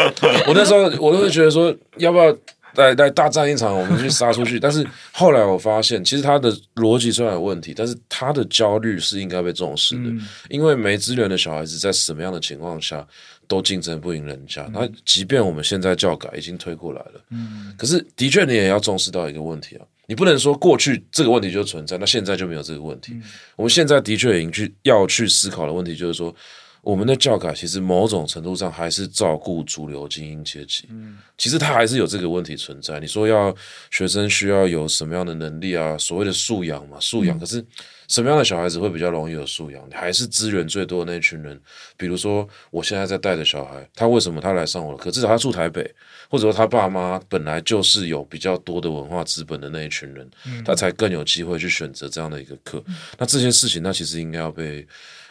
[0.48, 2.36] 我那时候我都会觉得说要不要。
[2.76, 4.60] 来来大战一场，我们去杀出去。
[4.60, 10.04] 但是后来我发现，其实他的逻辑虽然有问题，但是他的焦虑是应该被重视的。
[10.04, 13.04] 嗯、因为没资源的小孩子在什么样的情况下
[13.48, 14.70] 都竞争不赢人家。
[14.74, 23.14] 那、嗯、即便我们现在教改已经推过来了，嗯、可是的确你也要重视到一个问题啊，你不能说过去这个问题就存在，那现在就没有这个问题。
[23.14, 23.24] 嗯、
[23.56, 26.36] 我们现在的确已经去要去思考的问题就是说。
[26.84, 32.98] 我们的教改其实某种程度上还是照顾主流精英阶级，嗯，其实它还是有这个问题存在。
[32.98, 33.54] 你说要
[33.92, 35.98] 学生需要有什么样的能力啊？
[35.98, 37.38] 所谓的素养嘛，素养。
[37.38, 37.66] 嗯、可是
[38.08, 39.82] 什么样的小孩子会比较容易有素养？
[39.92, 41.60] 还是资源最多的那群人？
[41.96, 45.12] 比如说我现在在带的小孩，他为什么他来上我的课？
[45.12, 45.84] 至少他住台北，
[46.30, 52.84] 或者说他爸妈本来就是有比较多的文化资本的那一群人，嗯、他才更有机会去选择这样的一个课。
[52.88, 54.88] 嗯、那这件事情，那其实应该要被。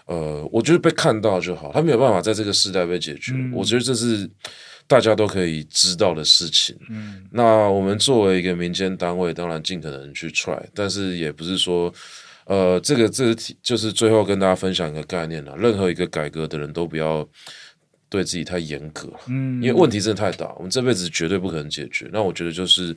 [0.07, 3.33] 呃，我觉得被看到就好，他没有办法在这个时代被解决。
[3.35, 4.31] 嗯、我觉得这是
[4.87, 6.79] 大家都可以知道的事情。
[6.89, 11.93] 嗯，那我们作为一个民间单位，当然尽可能去 try，但是也不是说，
[12.47, 15.55] 呃，这个这个就是最后跟大家分享一个概念了。
[15.57, 17.29] 任何一个改革的人都不要
[18.09, 22.09] 对自己太严格，嗯，因为问题真的太大，我们这辈子绝对不可能解决。
[22.13, 22.97] 那我觉得就是。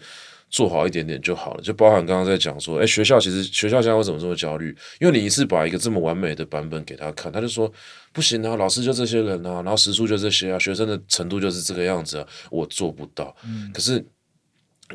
[0.52, 4.76] 做好一点点就好了，就包含刚刚在讲说，哎，学校其实学校现在为什么这么焦虑？
[5.00, 7.72] 因为你一次把一个这么完美的版本给他看，他就说
[8.12, 13.36] 不行啊，老师就这些人啊，然后时数就这些啊，学生的程度就是这个样子啊，我做不到。
[13.45, 14.04] 嗯，可是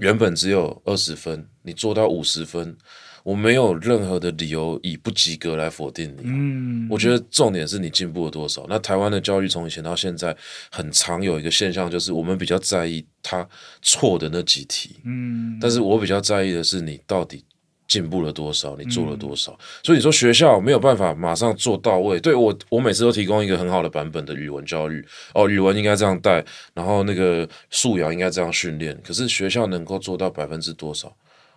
[0.00, 2.76] 原本只有二十分，你做到五十分。
[3.24, 6.22] 我没有任何的理由以不及格来否定你。
[6.24, 8.66] 嗯，我觉得重点是你进步了多少。
[8.68, 10.36] 那台湾的教育从以前到现在，
[10.70, 13.48] 很常有一个现象，就是我们比较在意他
[13.80, 14.96] 错的那几题。
[15.04, 17.42] 嗯，但是我比较在意的是你到底
[17.88, 19.52] 进步了多少，你做了多少。
[19.52, 22.20] 嗯，所以你说学校没有办法马上做到位。
[22.20, 25.02] 对，我，我每次都提供一个很好的版本的语文教育。
[25.32, 26.44] 哦，语文应该这样带，
[26.74, 28.94] 然后那个素养应该这样训练。
[29.02, 31.10] 可是学校能够做到百分之多少？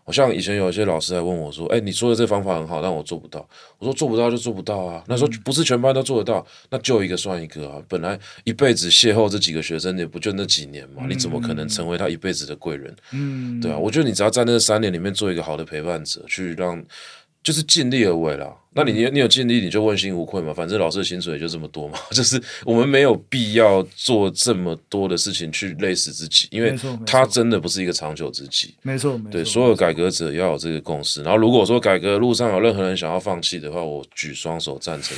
[0.07, 3.45] 好像以前有一些老师来问我说：“哎，你说的这方法很好，但我做不到。”
[3.77, 7.83] 我说：“做不到就做不到啊。”那说不是全班都做得到，那就一个算一个啊。
[7.89, 11.03] 本来一辈子邂逅这几个学生，也不就那几年嘛？
[11.09, 12.95] 你怎么可能成为他一辈子的贵人？
[13.11, 13.77] 嗯，对啊。
[13.77, 16.81] 我觉得你只要在那三年里面做一个好的陪伴者，去让。
[17.47, 18.53] 就是尽力而为啦。
[18.73, 20.53] 那你你有尽力，你就问心无愧嘛。
[20.53, 21.97] 反正老师的薪水也就这么多嘛。
[22.11, 28.75] 就是我们没有必要做这么多的事情去累死自己，因为他真的不是一个长久之计。
[28.81, 29.31] 没错，没错。
[29.31, 31.23] 对，所有改革者要有这个共识。
[31.23, 35.15] 然后如果说改革路上有任何人想要放弃的话，我举双手赞成，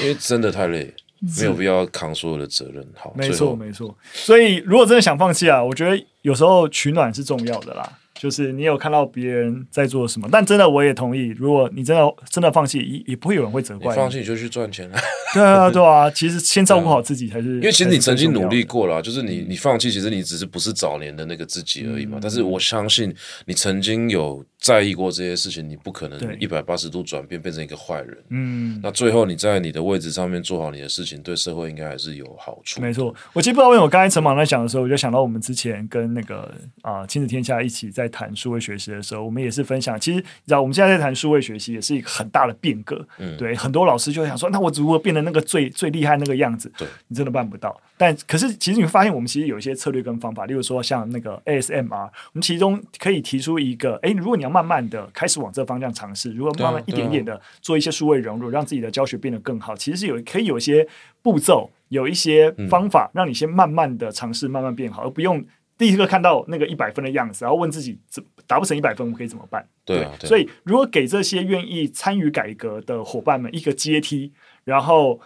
[0.00, 0.94] 因为 真的太累，
[1.40, 2.86] 没有必要扛所有的责任。
[2.94, 3.92] 好，没错没错。
[4.12, 7.98] 所以如果真的想放弃啊，我觉得有时候取暖是重要的啦。
[8.24, 14.00] 就是你有看到别人在做什么，但真的我也同意，如果你真的真的放弃，也也不会有人会责怪你。
[14.00, 14.98] 放弃你就去赚钱了。
[15.34, 17.56] 对啊， 对啊，其实先照顾好自己才是。
[17.56, 22.16] 因为其实你曾经努力过了，就是你你放弃，其实你只是不是早年的那个自己而已嘛。
[22.16, 23.14] 嗯、但是我相信
[23.44, 28.16] 你曾经有在意过这些事情，你不可能一百八十度转变变成一个坏人。
[28.30, 28.80] 嗯。
[28.82, 32.80] 那最后你在你的位置上面做好你的事情，对社会应该还是有好处。
[32.80, 36.50] 没错，我其实不知道为什么我刚才陈芒在讲的时候，我就想到我们之前跟那个
[36.80, 43.06] 啊、呃、亲子天下一起在谈数位学习的时候，我们也是分享，其实你知道我们现在在谈数位学习也是一个很大的变革。
[43.18, 43.36] 嗯。
[43.36, 46.14] 对，很多老师就想说，那我如何变得那个最最厉害？
[46.16, 47.78] 那个样子，对你真的办不到。
[47.96, 60.86] 但可是，其实你会发现，我们其实有一些策略跟方法，例如说像那个 ASMR，我们其中可以提出一个：哎，如果你要慢慢的开始往这方向尝试，如果慢慢一点点的做一些数位融入，让自己的教学变得更好，其实是有可以有一些
[61.22, 65.44] 步骤，有一些方法，让你先慢慢的尝试，慢慢变好，而不用
[65.76, 69.66] 第一个看到那个一百分的样子，然后问自己怎达不成一百分，我们可以怎么办？
[69.84, 74.32] 对，对啊，对，所以如果给这些愿意参与改革的伙伴们一个阶梯，
[74.64, 75.20] 然后。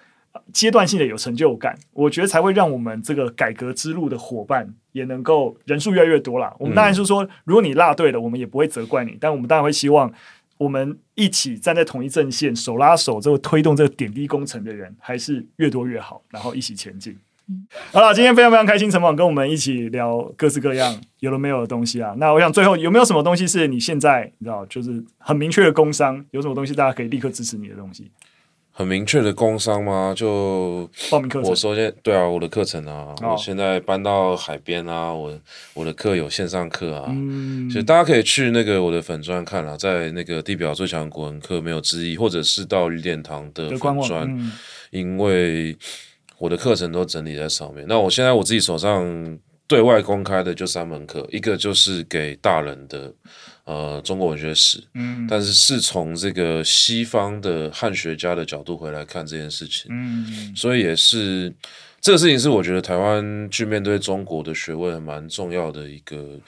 [0.53, 6.55] 阶段性的有成就感，我觉得才会让我们这个改革之路的伙伴也能够人数越来越多啦。
[6.59, 10.13] 我们当然是说，如果你落队了，我们也不会责怪你，但我们当然会希望
[10.57, 17.17] 我们一起站在同一阵线，手拉手，这个推动这个点滴工程的人还是越多越好，然后一起前进。
[17.51, 22.15] 嗯，好了，今天非常非常开心，陈总跟我们一起聊各式各样有了没有的东西啊。
[22.19, 28.11] 那我想最后有没有什么东西是你现在你知道就是很明确的工商，有什么东西大家可以立刻支持你的东西？
[28.79, 30.15] 很明确的工商吗？
[30.17, 31.51] 就报名课程。
[31.51, 35.37] 我首先对啊，我的课程啊，哦、我现在搬到海边啊，我
[35.75, 44.53] 我的课有线上课啊，嗯，所以大家可以去那个我的粉砖看啊，在那个地表最强国文课没有之一，或者是到绿点堂的粉砖，嗯、
[44.93, 45.77] 因为
[46.39, 47.85] 我的课程都整理在上面。
[47.89, 53.13] 那我现在我自己手上对外公开的就三门课，一个就是给大人的。
[53.69, 61.53] 呃，中国文学史，嗯，但是是从这个西方的汉学家的角度回来看这件事情，嗯，所以也是
[62.01, 66.41] 这个事情是我觉得台湾去面对中国的学问蛮重要的一个。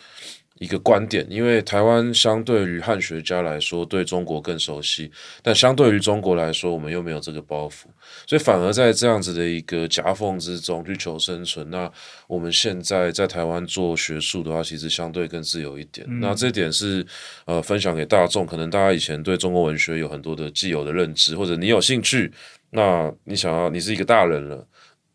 [0.60, 5.10] 一个观点，因为台湾相对于汉学家来说，对中国更熟悉，
[5.42, 7.84] 但相对于中国来说，我们又没有这个包袱，
[8.30, 11.68] 所以反而在这样子的一个夹缝之中去求生存。
[11.68, 11.90] 那
[12.28, 16.06] 我们现在在台湾做学术的话，其实相对更自由一点。
[16.08, 17.04] 嗯、那这点是
[17.44, 22.32] 呃分享给大众，可能大家以前对中国文学有很多的既有的认知，或者你有兴趣，
[22.70, 24.64] 那你想要你是一个大人了。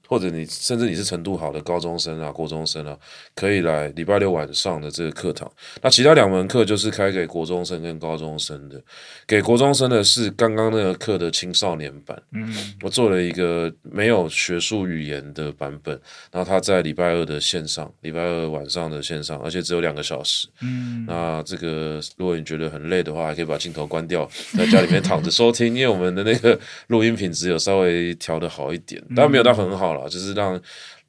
[0.08, 2.98] 或者你甚至你是程度好的高中生啊、国中生啊，
[3.34, 5.52] 可以来礼拜六晚上的这个课堂。
[5.82, 8.80] 那其他两门课就是开给国中生跟高中生的。
[9.26, 12.22] 给国中生的是刚刚那个课的青少年版。
[12.34, 12.54] 嗯，
[12.84, 16.00] 我做了一个没有学术语言的版本，
[16.32, 20.48] 然后他在礼拜二的线上，礼拜二晚上的线上，而且只有两个小时。
[20.62, 29.95] 嗯，那这个如果你觉得很累的话，还可以把镜头关掉，在家里面躺着收听，因为我们的那个录音品质有稍微调得好一点，但没有到很好。
[30.04, 30.60] 就是让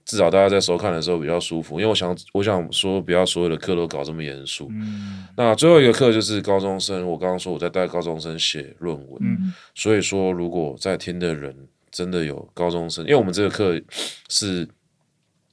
[0.04, 4.68] 至少大家在收看的时候比较舒服，因为我想我想说，不要所有的课都搞这么严肃。
[4.70, 11.54] 嗯，那最后一个课就是高中生，我刚刚说我在带高中生写论文，嗯，所以说如果在听的人
[11.90, 13.80] 真的有高中生，因为我们这个课
[14.28, 14.68] 是。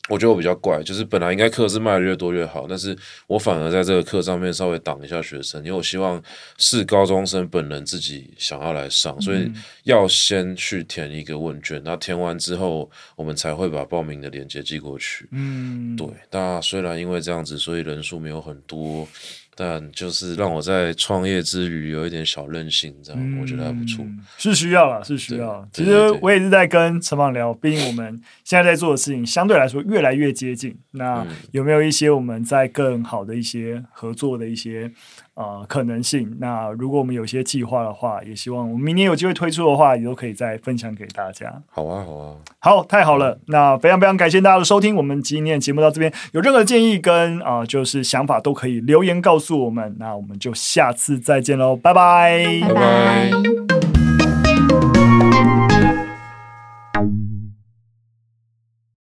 [0.09, 2.93] 我觉得我比较怪，就是本来应该课是卖的越多越好，但是
[3.25, 6.21] 我反而在这个课上面稍微挡一下学生，因为我希望
[6.57, 9.49] 是高中生本人自己想要来上，所以
[9.83, 15.27] 要先去填一个问卷，那填完之后，我们才会把报名的链接寄过去。
[15.31, 16.07] 嗯，对。
[16.31, 19.07] 那虽然因为这样子，所以人数没有很多。
[19.55, 24.05] 但就是让我在创业之余有一点小任性，这样、嗯、我觉得还不错。
[24.37, 25.67] 是需要了，是需要。
[25.71, 30.77] 其实我也是在跟陈芒聊，毕竟我们现在在做的事情相对来说越来越接近。
[30.91, 34.91] 那有没有一些我们在更好的一些合作的一些？
[35.33, 36.37] 啊、呃，可能性。
[36.39, 41.61] 那如果我们有些计划的话，也希望我们明年有机会推出的话，也都可以再分享给大家。
[41.69, 43.39] 好啊，好啊，好，太好了。
[43.47, 49.95] 那非常非常感谢大家的收听，我们今天节目到这边，有任何建议跟啊、呃，就是想法都可以留言告诉我们。
[49.99, 53.72] 那我们就下次再见喽，拜拜，拜拜。